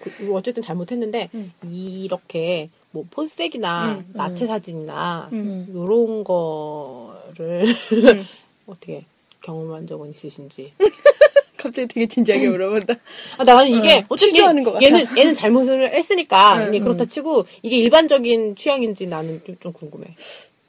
[0.00, 1.52] 그- 어쨌든 잘못했는데 음.
[1.70, 4.10] 이렇게 뭐 폰색이나 음.
[4.14, 5.66] 나체 사진이나 음.
[5.74, 7.01] 요런 거
[7.36, 8.26] 를 음.
[8.66, 9.04] 어떻게
[9.42, 10.72] 경험한 적은 있으신지.
[11.56, 12.94] 갑자기 되게 진지하게 물어본다
[13.38, 14.84] 아, 나는 이게 어, 취조하는 것 같아.
[14.84, 20.06] 얘는 얘는 잘못을 했으니까 음, 이게 그렇다 치고 이게 일반적인 취향인지 나는 좀, 좀 궁금해.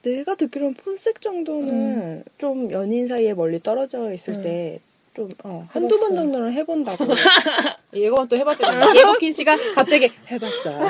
[0.03, 4.41] 내가 듣기로는 폰색 정도는 좀 연인 사이에 멀리 떨어져 있을 음.
[4.43, 4.79] 때
[5.15, 6.15] 좀 어, 한두 번 해봤어요.
[6.23, 7.05] 정도는 해본다고
[7.93, 10.89] 예고만 또 해봤더니 예고킨 씨가 갑자기 해봤어요.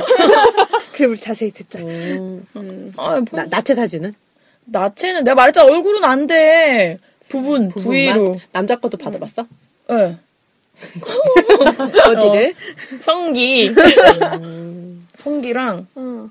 [0.93, 2.93] 그래 우리 자세히 듣자 음, 음.
[2.97, 4.15] 아, 본- 나, 나체 사진은
[4.66, 6.99] 나체는 내가 말했잖아 얼굴은 안 돼.
[7.28, 8.16] 부분 부분만?
[8.16, 8.36] 부위로.
[8.51, 9.45] 남자 것도 받아봤어?
[9.91, 10.18] 예.
[12.05, 12.53] 어디를
[12.99, 13.74] 성기.
[15.16, 16.30] 성기랑 어.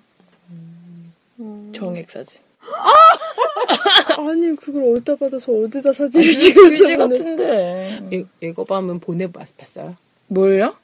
[1.72, 2.40] 정액 사진.
[4.18, 8.00] 아니 그걸 어디다 받아서 어디다 사진을 찍어서 귀지 보내- 같은데.
[8.12, 9.96] 예, 예고밤은 보내봤어요?
[10.28, 10.76] 뭘요?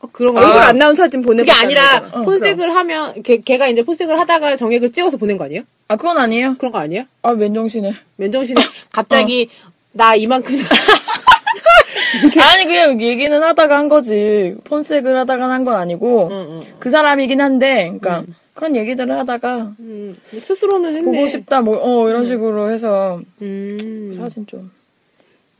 [0.00, 2.22] 어, 그런 거 얼굴 아, 안 나온 사진 그게 보내봤다는 아니라 거잖아.
[2.22, 5.62] 어, 폰색을 하면 걔, 걔가 이제 폰색을 하다가 정액을 찍어서 보낸 거 아니에요?
[5.94, 6.56] 아 그건 아니에요.
[6.58, 7.04] 그런 거 아니에요?
[7.22, 7.94] 아 맨정신에.
[8.16, 8.60] 맨정신에
[8.92, 9.48] 갑자기
[9.92, 10.58] 나 이만큼
[12.42, 14.56] 아니 그냥 얘기는 하다가 한 거지.
[14.64, 16.62] 폰색을 하다가 한 건 아니고 응, 응.
[16.80, 18.24] 그 사람이긴 한데, 그러니까
[18.54, 21.04] 그런 얘기들을 하다가 음, 스스로는 했네.
[21.04, 24.12] 보고 싶다 뭐 어 이런 식으로 해서 음.
[24.16, 24.70] 사진 좀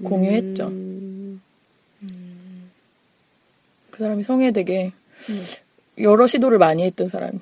[0.03, 0.67] 공유했죠.
[0.67, 1.41] 음.
[3.91, 4.93] 그 사람이 성애되게
[5.99, 7.41] 여러 시도를 많이 했던 사람.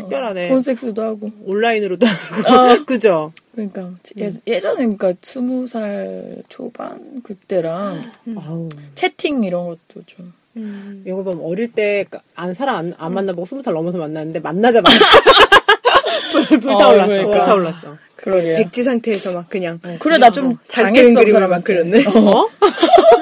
[0.00, 0.48] 어, 특별하네.
[0.48, 1.30] 폰섹스도 하고.
[1.44, 2.84] 온라인으로도 하고.
[2.86, 3.32] 그죠?
[3.52, 8.68] 그러니까 예, 예전에 그러니까 스무 살 초반 그때랑 아우.
[8.94, 10.32] 채팅 이런 것도 좀.
[10.56, 11.04] 음.
[11.06, 14.98] 이거 보면 어릴 때 안 사람 안, 안 만나보고 스무 살 넘어서 만났는데 만나자마자
[16.48, 17.04] 불, 불타올랐어.
[17.04, 17.32] 어, 그러니까.
[17.38, 17.96] 불타올랐어.
[18.16, 18.56] 그러게.
[18.56, 22.04] 백지 상태에서 막 그냥 그래 나 좀잘 당했어 그린 그 그림을 막 사람한테.
[22.04, 22.04] 그렸네.
[22.30, 22.48] 어?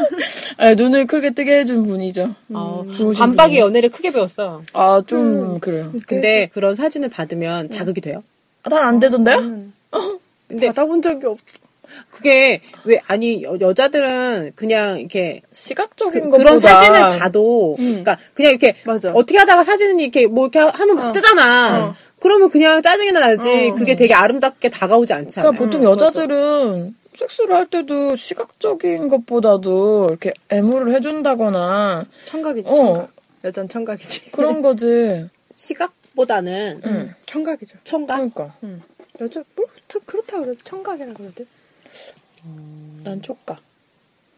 [0.61, 2.35] 아, 눈을 크게 뜨게 해준 분이죠.
[2.53, 3.61] 어, 좋으신 반박이 분이네.
[3.67, 4.63] 연애를 크게 배웠어.
[4.73, 5.93] 아좀 그래요.
[6.07, 8.23] 근데 그런 사진을 받으면 자극이 돼요?
[8.65, 9.39] 아, 난 안 되던데요?
[9.39, 9.73] 음.
[10.49, 11.39] 근데 받아본 적이 없.
[12.11, 18.51] 그게 왜 아니 여, 여자들은 그냥 이렇게 시각적인 그, 것보다 런 사진을 봐도 그러니까 그냥
[18.53, 19.11] 이렇게 맞아.
[19.13, 21.95] 어떻게 하다가 사진은 이렇게 뭐 이렇게 하면 막 뜨잖아.
[22.21, 23.69] 그러면 그냥 짜증이나 나지.
[23.71, 23.75] 어.
[23.75, 25.53] 그게 되게 아름답게 다가오지 않지 않아요?
[25.53, 32.69] 그러니까 보통 음, 여자들은 섹스를 할 때도 시각적인 것보다도 이렇게 애무를 해준다거나 청각이지.
[32.71, 32.75] 어.
[32.77, 33.13] 청각.
[33.45, 34.31] 여잔 청각이지.
[34.31, 35.29] 그런 거지.
[35.51, 37.15] 시각보다는 음.
[37.27, 37.77] 청각이죠.
[37.83, 38.17] 청각.
[38.17, 38.83] 그러니까 음.
[39.21, 40.55] 여자 뭐 그렇다- 그렇다 그래.
[40.65, 41.45] 청각이라 그러대.
[43.03, 43.59] 난 촉각.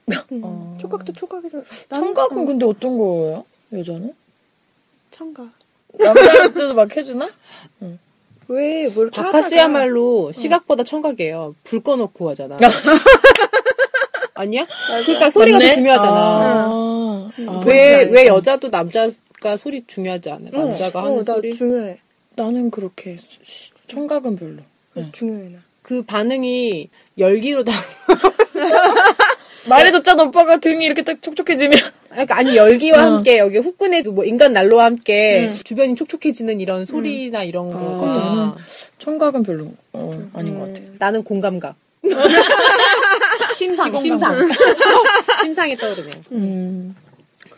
[0.33, 0.41] 음.
[0.43, 0.79] 어.
[0.81, 1.61] 촉각도 촉각이라.
[1.61, 3.45] 나는- 청각은 음, 근데 어떤 거예요?
[3.75, 4.15] 여자는?
[5.11, 5.51] 청각.
[5.99, 7.29] 남자한테도 막 해주나?
[8.53, 11.55] 왜, 뭐 이렇게 바카스야말로 시각보다 청각이에요.
[11.63, 12.57] 불 꺼놓고 하잖아.
[14.35, 14.67] 아니야?
[15.05, 15.75] 그러니까 소리가 더 맞네?
[15.75, 16.17] 중요하잖아.
[16.17, 17.49] 아, 음.
[17.49, 17.63] 아.
[17.65, 20.47] 왜, 왜 여자도 남자가 소리 중요하지 않아?
[20.49, 20.65] 하다가.
[20.65, 21.53] 남자가 어, 하는 어, 나 소리?
[21.55, 21.99] 중요해.
[22.35, 24.57] 나는 그렇게 시- 청각은 별로.
[24.95, 25.09] 네.
[25.13, 25.59] 중요해, 나.
[25.83, 26.89] 그 반응이
[27.19, 27.73] 열기로 다.
[29.67, 31.79] 말해줬잖아 오빠가 등이 이렇게 딱 촉촉해지면
[32.11, 33.15] 그러니까 아니 열기와 어.
[33.15, 38.21] 함께 여기 후끈해 뭐 인간 난로와 함께 주변이 촉촉해지는 이런 소리나 이런 거거든.
[38.21, 38.53] 나는
[38.99, 40.81] 청각은 별로 어, 아닌 것 같아.
[40.99, 41.77] 나는 공감각.
[43.57, 44.49] 심상, 심상.
[45.43, 46.15] 심상이 떠오르네요.
[46.33, 46.97] 음,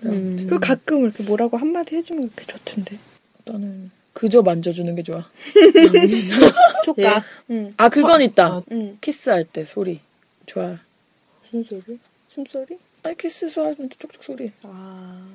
[0.02, 2.98] 그리고 가끔 이렇게 뭐라고 한마디 해주면 그렇게 좋던데.
[3.44, 5.24] 나는 그저 만져주는 게 좋아.
[6.84, 7.24] 촉각.
[7.50, 7.72] 응.
[7.76, 8.56] 아 그건 있다.
[8.58, 8.62] 어.
[8.72, 8.98] 응.
[9.00, 10.00] 키스할 때 소리
[10.46, 10.76] 좋아.
[11.52, 11.98] 무슨 소리?
[12.28, 12.78] 숨소리?
[13.02, 14.50] 아니 키스 할때 촉촉 소리.
[14.62, 15.28] 아,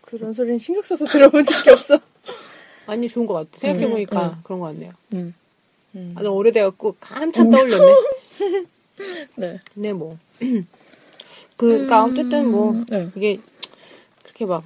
[0.00, 2.00] 그런 소리는 신경 써서 들어본 적이 없어.
[2.86, 3.58] 아니, 좋은 것 같아.
[3.58, 4.92] 생각해 보니까 그런 것 같네요.
[5.12, 5.34] 음,
[5.94, 6.14] 음.
[6.16, 7.94] 아, 나 오래돼갖고 한참 떠올렸네.
[9.36, 9.60] 네.
[9.74, 10.16] 네, 뭐.
[11.58, 13.08] 그니까, 어쨌든 뭐, 네.
[13.14, 13.38] 이게,
[14.22, 14.64] 그렇게 막,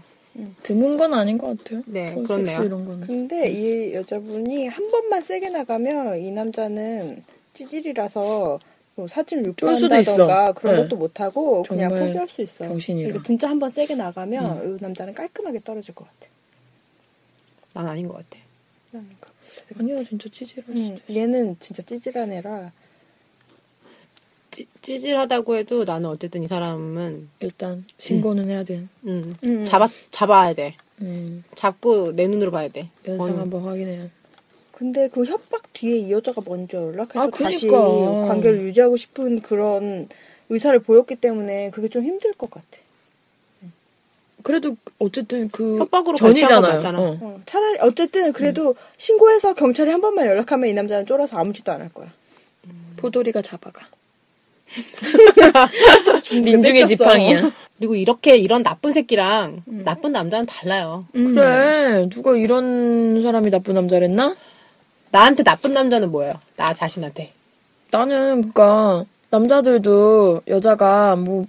[0.63, 1.83] 드문 건 아닌 것 같아요.
[1.87, 2.63] 네, 폰섹스 그렇네요.
[2.65, 3.07] 이런 거는.
[3.07, 7.23] 근데 이 여자분이 한 번만 세게 나가면 이 남자는
[7.55, 8.61] 찌질이라서
[8.97, 9.55] 뭐 사진을
[10.01, 10.53] 있어.
[10.55, 10.83] 그런 네.
[10.83, 12.67] 것도 못하고 그냥 포기할 수 있어.
[12.67, 13.09] 병신이라.
[13.09, 16.33] 그러니까 진짜 한번 세게 나가면 이 남자는 깔끔하게 떨어질 것 같아.
[17.75, 18.43] 난 아닌 것 같아.
[19.79, 21.15] 아니야 진짜 찌질할 음, 수도.
[21.15, 22.73] 얘는 진짜 찌질한 애라
[24.51, 28.87] 찌, 찌질하다고 해도 나는 어쨌든 이 사람은, 일단 신고는 해야 돼.
[29.05, 29.65] 음, 음.
[29.65, 30.75] 잡아, 잡아야 돼.
[31.03, 32.89] 음, 잡고 내 눈으로 봐야 돼.
[33.05, 34.09] 면상 어, 한번 확인해야.
[34.77, 38.27] 근데 그 협박 뒤에 이 여자가 먼저 연락해서 아, 다시 그니까.
[38.29, 40.07] 관계를 유지하고 싶은 그런
[40.51, 42.67] 의사를 보였기 때문에 그게 좀 힘들 것 같아.
[44.43, 46.81] 그래도 어쨌든 그 협박으로 전이잖아요.
[46.99, 47.19] 어.
[47.23, 51.81] 어, 차라리 어쨌든 그래도 신고해서 경찰에 한 번만 연락하면 이 남자는 쫄아서 아무 짓도 안
[51.81, 52.13] 할 거야.
[52.99, 53.87] 포도리가 잡아가.
[56.45, 56.87] 민중의.
[56.87, 57.51] 지팡이야.
[57.79, 61.07] 그리고 이렇게 이런 나쁜 새끼랑 나쁜 남자는 달라요.
[61.13, 64.37] 그래 누가 이런 사람이 나쁜 남자랬나?
[65.17, 66.35] 나한테 나쁜 남자는 뭐예요?
[66.57, 67.33] 나 자신한테.
[67.91, 71.47] 나는 그니까 남자들도 여자가 뭐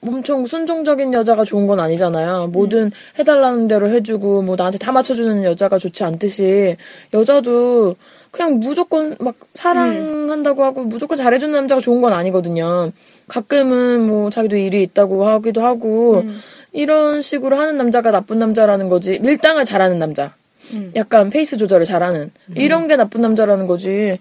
[0.00, 2.46] 엄청 순종적인 여자가 좋은 건 아니잖아요.
[2.48, 6.76] 뭐든 해달라는 대로 해주고 뭐 나한테 다 맞춰주는 여자가 좋지 않듯이
[7.12, 7.96] 여자도
[8.30, 12.92] 그냥 무조건 막 사랑한다고 하고 무조건 잘해주는 남자가 좋은 건 아니거든요.
[13.26, 16.22] 가끔은 뭐 자기도 일이 있다고 하기도 하고
[16.70, 19.18] 이런 식으로 하는 남자가 나쁜 남자라는 거지.
[19.18, 20.34] 밀당을 잘하는 남자.
[20.74, 20.92] 음.
[20.96, 24.18] 약간 페이스 조절을 잘하는 이런 게 나쁜 남자라는 거지.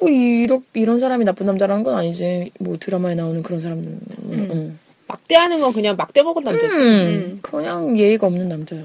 [0.00, 2.52] 뭐 이런 이런 사람이 나쁜 남자라는 건 아니지.
[2.60, 4.78] 뭐 드라마에 나오는 그런 사람은 음.
[5.08, 6.80] 막 대하는 건 그냥 막돼먹은 남자지.
[6.80, 7.38] 음.
[7.42, 8.84] 그냥 예의가 없는 남자야.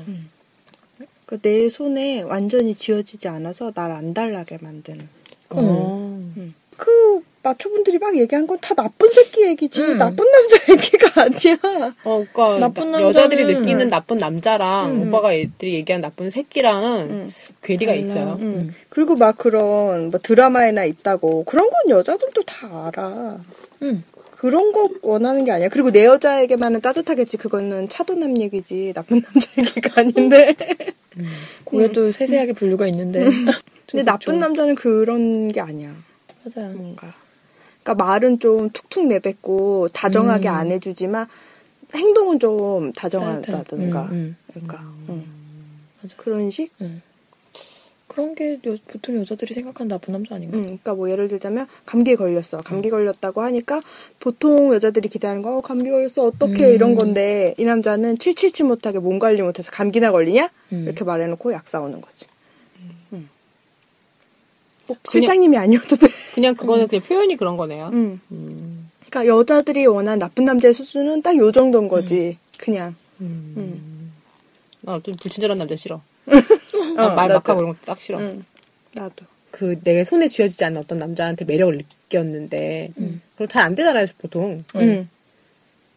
[1.26, 5.08] 그 내 손에 완전히 쥐어지지 않아서 날 안 달라게 만드는.
[5.52, 6.22] 어.
[6.78, 9.98] 그 마초분들이 막 얘기한 건 다 나쁜 새끼 얘기지 음.
[9.98, 11.94] 나쁜 남자 얘기가 아니야.
[12.06, 15.08] 어, 그러니까 나쁜 나- 여자들이 남자는- 느끼는 나쁜 남자랑 음.
[15.10, 17.32] 오빠가 애들이 얘기한 나쁜 새끼랑은 음.
[17.62, 18.04] 괴리가 달라.
[18.06, 18.38] 있어요.
[18.40, 18.74] 음.
[18.90, 23.38] 그리고 막 그런 뭐 드라마에나 있다고 그런 건 여자들도 다 알아.
[23.82, 24.04] 음.
[24.32, 25.70] 그런 거 원하는 게 아니야.
[25.70, 27.38] 그리고 내 여자에게만은 따뜻하겠지.
[27.38, 28.94] 그거는 차도남 얘기지.
[28.96, 30.56] 나쁜 남자 얘기가 아닌데.
[31.66, 33.24] 그게 또 세세하게 분류가 있는데.
[33.90, 35.94] 근데 나쁜 남자는 그런 게 아니야.
[36.44, 36.74] 맞아요.
[36.74, 37.14] 뭔가.
[37.84, 40.54] 그러니까 말은 좀 툭툭 내뱉고 다정하게 음.
[40.54, 41.28] 안 해주지만
[41.94, 44.04] 행동은 좀 다정하다든가.
[44.06, 44.36] 음, 음.
[44.52, 44.80] 그러니까
[45.10, 45.26] 음.
[46.02, 46.16] 맞아.
[46.18, 46.72] 그런 식.
[48.08, 50.56] 그런 게 여- 보통 여자들이 생각하는 나쁜 남자 아닌가?
[50.58, 52.62] 음, 그러니까 뭐 예를 들자면 감기에 걸렸어.
[52.64, 53.82] 감기 걸렸다고 하니까
[54.20, 56.74] 보통 여자들이 기대하는 거 어, 감기 걸렸어 어떻게 음.
[56.74, 60.84] 이런 건데 이 남자는 칠칠치 못하게 몸 관리 못해서 감기나 걸리냐 음.
[60.84, 62.26] 이렇게 말해놓고 약 싸우는 거지.
[64.84, 64.88] 음.
[64.88, 66.08] 꼭 그냥- 실장님이 아니어도 돼.
[66.34, 67.90] 그냥 그거는 그냥 표현이 그런 거네요.
[67.94, 68.20] 음.
[68.32, 68.90] 음.
[69.10, 72.38] 그러니까 여자들이 원하는 나쁜 남자의 수준은 딱 요 정도인 거지.
[72.58, 72.96] 그냥.
[73.22, 73.54] 음.
[73.58, 74.12] 음.
[74.82, 76.02] 나좀 불친절한 남자 싫어.
[76.26, 77.30] 어, 난 말.
[77.30, 78.20] 막하고 이런 거딱 싫어.
[78.20, 78.44] 음.
[78.94, 79.26] 나도.
[79.52, 82.90] 그 내 손에 쥐어지지 않는 어떤 남자한테 매력을 느꼈는데
[83.36, 84.64] 그럼 잘 안 되잖아요 보통.
[84.76, 85.10] 음.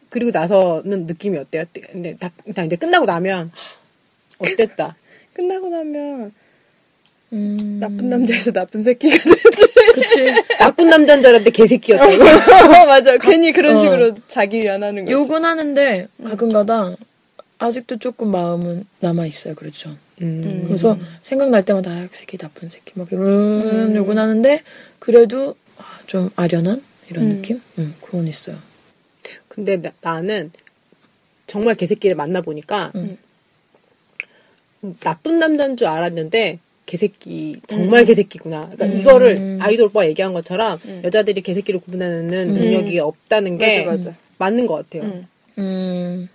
[0.09, 1.63] 그리고 나서는 느낌이 어때요?
[1.91, 4.95] 근데 다, 다 이제 끝나고 나면 하, 어땠다.
[5.33, 6.31] 끝나고 나면
[7.33, 7.77] 음.
[7.79, 9.73] 나쁜 남자에서 나쁜 새끼가 되지.
[9.93, 10.33] 그치.
[10.59, 12.13] 나쁜 남자인 줄 알았는데 개새끼였다고.
[12.13, 13.17] 어, 맞아.
[13.17, 13.79] 괜히 그런 어.
[13.79, 15.13] 식으로 자기 위안하는 거지.
[15.13, 16.95] 욕은 하는데 가끔가다
[17.59, 19.55] 아직도 조금 마음은 남아 있어요.
[19.55, 19.97] 그래도 전.
[20.21, 20.63] 음.
[20.67, 24.61] 그래서 생각날 때마다 아, 그 새끼 나쁜 새끼 막 이런 욕은 하는데
[24.99, 27.29] 그래도 아, 좀 아련한 이런 음.
[27.35, 27.61] 느낌?
[27.77, 28.57] 음, 그건 있어요.
[29.47, 30.51] 근데 나, 는
[31.45, 33.17] 정말 개새끼를 만나보니까 음.
[34.99, 38.71] 나쁜 남자인 줄 알았는데 개새끼 정말 개새끼구나.
[38.73, 38.99] 그러니까 음.
[38.99, 41.01] 이거를 아이돌 오빠가 얘기한 것처럼 음.
[41.03, 42.53] 여자들이 개새끼를 구분하는 음.
[42.53, 44.15] 능력이 없다는 게 맞아, 맞아.
[44.39, 45.03] 맞는 것 같아요.
[45.03, 45.27] 음.
[45.59, 46.29] 음,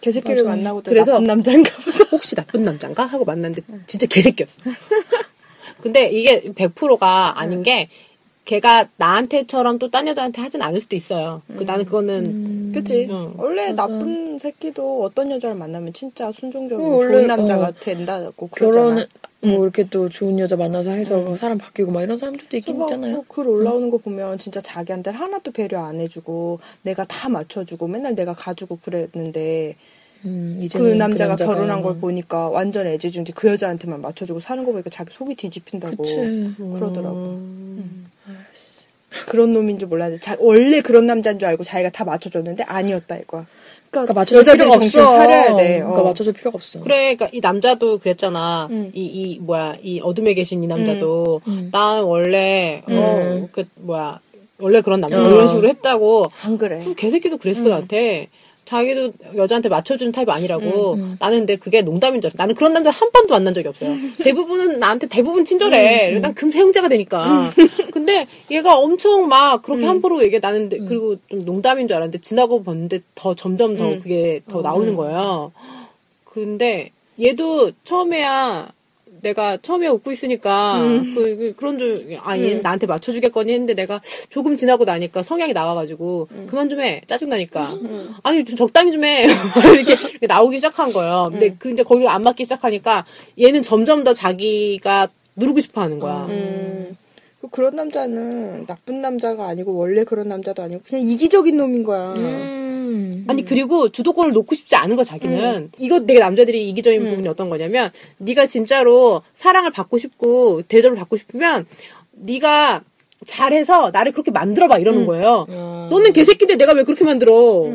[0.00, 0.56] 개새끼를 맞아.
[0.56, 1.98] 만나고 또 그래서- 나쁜 남자인가 보다.
[2.10, 4.60] 혹시 나쁜 남자인가 하고 만났는데 진짜 개새끼였어.
[5.82, 7.88] 근데 이게 100%가 아닌 게
[8.44, 11.42] 걔가 나한테처럼 또 딴 여자한테 하진 않을 수도 있어요.
[11.56, 12.72] 그 나는 그거는 음.
[12.74, 13.06] 그치?
[13.10, 13.34] 응.
[13.36, 13.86] 원래 맞아.
[13.86, 17.72] 나쁜 새끼도 어떤 여자를 만나면 진짜 순종적이고 어, 원래, 좋은 남자가 어.
[17.78, 19.06] 된다고 결혼.
[19.44, 22.84] 뭐 이렇게 또 좋은 여자 만나서 해서 뭐 사람 바뀌고 막 이런 사람들도 있긴 막
[22.84, 23.12] 있잖아요.
[23.14, 28.14] 뭐 글 올라오는 거 보면 진짜 자기한테 하나도 배려 안 해주고 내가 다 맞춰주고 맨날
[28.14, 29.74] 내가 가지고 그랬는데
[30.24, 34.70] 음, 그 이제는 남자가 남자가- 결혼한 걸 보니까 완전 애지중지 그 여자한테만 맞춰주고 사는 거
[34.70, 36.14] 보니까 자기 속이 뒤집힌다고 그치.
[36.56, 37.16] 그러더라고.
[37.16, 38.06] 음.
[39.28, 43.46] 그런 놈인 줄 몰랐는데 자, 원래 그런 남자인 줄 알고 자기가 다 맞춰줬는데 아니었다 이거야.
[43.90, 45.16] 그러니까 그러니까 맞춰줄 여자들이 필요가 정신 없어.
[45.18, 45.78] 차려야 돼.
[45.80, 46.04] 그러니까 어.
[46.04, 46.80] 맞춰줄 필요가 없어.
[46.80, 48.68] 그래, 그러니까 이 남자도 그랬잖아.
[48.70, 48.90] 음.
[48.94, 51.68] 이, 이, 뭐야, 이 어둠에 계신 이 남자도, 음.
[51.70, 52.96] 난 원래, 음.
[52.98, 54.18] 어, 그, 뭐야,
[54.58, 55.22] 원래 그런 남자, 어.
[55.22, 56.26] 이런 식으로 했다고.
[56.42, 56.80] 안 그래.
[56.82, 58.28] 그 개새끼도 그랬어, 나한테.
[58.72, 60.94] 자기도 여자한테 맞춰주는 타입 아니라고.
[60.94, 61.16] 음, 음.
[61.20, 62.38] 나는 근데 그게 농담인 줄 알았어.
[62.38, 63.94] 나는 그런 남자를 한 번도 만난 적이 없어요.
[64.24, 66.06] 대부분은 나한테 대부분 친절해.
[66.06, 67.52] 음, 그리고 난 금세 형제가 되니까.
[67.92, 69.62] 근데 얘가 엄청 막 음.
[69.62, 70.40] 그렇게 함부로 얘기해.
[70.40, 74.00] 나는 그리고 좀 농담인 줄 알았는데 지나고 봤는데 더 점점 더 음.
[74.00, 74.62] 그게 더 어.
[74.62, 75.52] 나오는 거예요.
[76.24, 78.72] 근데 얘도 처음에야
[79.22, 80.78] 내가 처음에 웃고 있으니까
[81.14, 86.28] 그, 그, 런 줄, 아, 얘는 나한테 맞춰주겠거니 했는데 내가 조금 지나고 나니까 성향이 나와가지고
[86.48, 87.00] 그만 좀 해.
[87.06, 87.78] 짜증 나니까.
[88.24, 89.24] 아니, 좀 적당히 좀 해.
[89.74, 91.28] 이렇게, 이렇게 나오기 시작한 거예요.
[91.30, 93.06] 근데 그, 이제 거기가 안 맞기 시작하니까
[93.40, 96.26] 얘는 점점 더 자기가 누르고 싶어 하는 거야.
[97.42, 97.48] 음.
[97.48, 102.14] 그 그런 남자는 나쁜 남자가 아니고 원래 그런 남자도 아니고 그냥 이기적인 놈인 거야.
[102.14, 103.24] 음.
[103.28, 107.90] 아니 그리고 주도권을 놓고 싶지 않은 거 자기는 이거 되게 남자들이 이기적인 부분이 어떤 거냐면
[108.18, 111.66] 네가 진짜로 사랑을 받고 싶고 대접을 받고 싶으면
[112.12, 112.82] 네가
[113.26, 115.46] 잘해서 나를 그렇게 만들어봐 이러는 거예요.
[115.48, 115.88] 어.
[115.90, 117.66] 너는 개새끼인데 내가 왜 그렇게 만들어?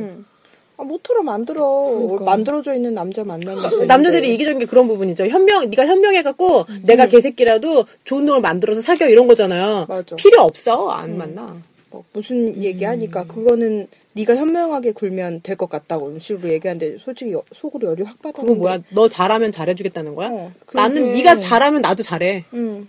[0.77, 0.81] 음.
[0.81, 1.63] 아, 모토로 만들어.
[1.63, 2.23] 그러니까.
[2.25, 3.85] 만들어져 있는 남자 만나면 되는데.
[3.85, 5.25] 남자들이 이기적인 게 그런 부분이죠.
[5.27, 9.85] 현명, 네가 현명해갖고 내가 개새끼라도 좋은 놈을 만들어서 사겨 이런 거잖아요.
[9.89, 10.15] 맞아.
[10.15, 11.57] 필요 없어 안 만나.
[11.89, 17.43] 뭐 무슨 얘기하니까 그거는 네가 현명하게 굴면 될 것 같다고 이런 식으로 얘기하는데 솔직히 여-
[17.55, 18.47] 속으로 열이 확 받았는데.
[18.53, 18.79] 그거 뭐야?
[18.89, 20.29] 너 잘하면 잘해주겠다는 거야?
[20.29, 22.45] 어, 그게- 나는 네가 잘하면 나도 잘해.
[22.53, 22.87] 응.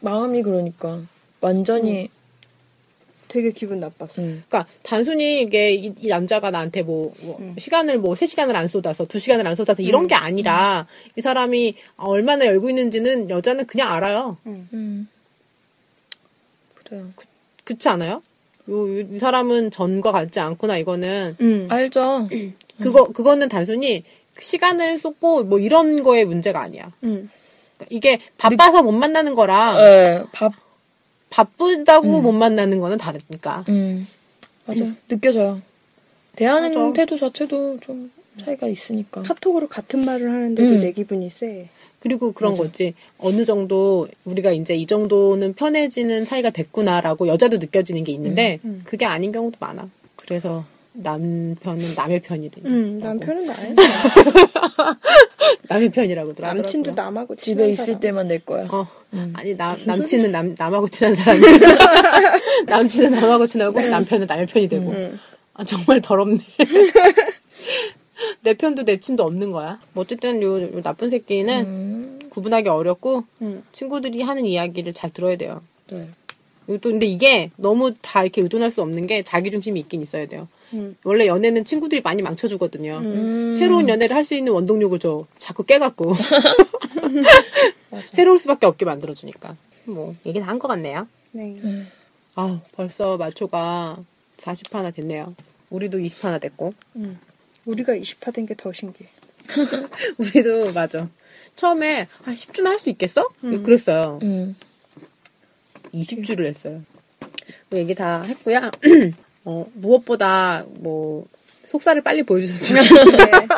[0.00, 1.00] 마음이 그러니까
[1.40, 2.10] 완전히
[3.34, 4.10] 되게 기분 나빴어.
[4.18, 4.44] 음.
[4.48, 9.06] 그러니까 단순히 이게 이, 이 남자가 나한테 뭐, 뭐 시간을 뭐 세 시간을 안 쏟아서
[9.06, 14.36] 두 시간을 안 쏟아서 이런 게 아니라 이 사람이 얼마나 열고 있는지는 여자는 그냥 알아요.
[14.46, 15.08] 음.
[16.84, 17.08] 그래요.
[17.64, 18.22] 그렇지 않아요?
[18.68, 21.66] 요, 요- 이 사람은 전과 같지 않구나 이거는 응.
[21.70, 22.28] 알죠.
[22.80, 24.04] 그거 그거는 단순히
[24.40, 26.92] 시간을 쏟고 뭐 이런 거의 문제가 아니야.
[27.04, 27.28] 응.
[27.76, 30.52] 그러니까 이게 바빠서 못 만나는 거랑 예, 밥,
[31.34, 33.64] 바쁘다고 못 만나는 거는 다르니까.
[33.68, 34.06] 음.
[34.66, 34.86] 맞아.
[35.08, 35.60] 느껴져요.
[36.36, 36.92] 대하는 맞아.
[36.92, 39.22] 태도 자체도 좀 차이가 있으니까.
[39.22, 40.80] 카톡으로 같은 말을 하는데도 음.
[40.80, 41.68] 내 기분이 세.
[41.98, 42.94] 그리고 그런 거지.
[43.18, 49.32] 어느 정도 우리가 이제 이 정도는 편해지는 사이가 됐구나라고 여자도 느껴지는 게 있는데 그게 아닌
[49.32, 49.88] 경우도 많아.
[50.16, 50.64] 그래서
[50.94, 52.52] 남편은 남의 편이래.
[52.64, 52.98] 응.
[53.00, 53.74] 남편은 나야.
[55.68, 56.62] 남의 편이라고들 하더라고.
[56.62, 58.00] 남친도 남하고 집에 있을 사람.
[58.00, 58.68] 때만 낼 거야.
[58.70, 58.86] 어.
[59.32, 61.40] 아니 남 남친은 남 남하고 친한 사람이
[62.66, 64.90] 남친은 남하고 친하고 남편은 남의 편이 되고.
[64.92, 65.18] 응.
[65.54, 66.38] 아 정말 더럽네.
[68.42, 69.80] 내 편도 내 친도 없는 거야.
[69.92, 72.18] 뭐 어쨌든 요, 요 나쁜 새끼는 음.
[72.30, 73.64] 구분하기 어렵고 응.
[73.72, 75.60] 친구들이 하는 이야기를 잘 들어야 돼요.
[75.90, 76.08] 네.
[76.66, 80.48] 또 근데 이게 너무 다 이렇게 의존할 수 없는 게 자기 중심이 있긴 있어야 돼요.
[80.74, 80.96] 음.
[81.04, 82.98] 원래 연애는 친구들이 많이 망쳐주거든요.
[82.98, 83.56] 음.
[83.58, 85.26] 새로운 연애를 할 수 있는 원동력을 줘.
[85.38, 86.14] 자꾸 깨갖고.
[88.12, 89.56] 새로울 수밖에 없게 만들어주니까.
[89.84, 91.06] 뭐, 얘기는 한것 같네요.
[91.32, 91.56] 네.
[92.34, 93.98] 아우, 벌써 마초가
[94.38, 95.34] 40화나 됐네요.
[95.70, 96.72] 우리도 20화나 됐고.
[96.96, 97.18] 응.
[97.66, 99.08] 우리가 20화 된 게 더 신기해.
[100.18, 101.08] 우리도, 맞아.
[101.56, 103.28] 처음에, 아, 10주나 할 수 있겠어?
[103.40, 104.18] 그랬어요.
[104.22, 104.56] 음.
[105.92, 106.82] 20주를 했어요.
[107.70, 108.70] 뭐 얘기 다 했고요.
[109.44, 111.26] 어, 무엇보다 뭐
[111.68, 113.48] 속살을 빨리 보여주셨으면 좋겠어요.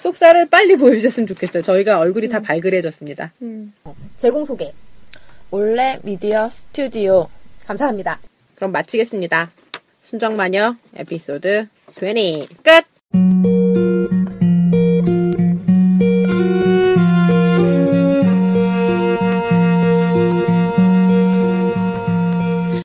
[0.00, 1.62] 속살을 빨리 보여주셨으면 좋겠어요.
[1.62, 3.32] 저희가 얼굴이 다 발그레졌습니다.
[3.42, 3.72] 음.
[4.16, 4.72] 제공 소개
[5.50, 7.28] 원래 미디어 스튜디오.
[7.66, 8.20] 감사합니다.
[8.56, 9.50] 그럼 마치겠습니다.
[10.02, 11.66] 순정마녀 에피소드
[11.96, 12.84] 20 끝!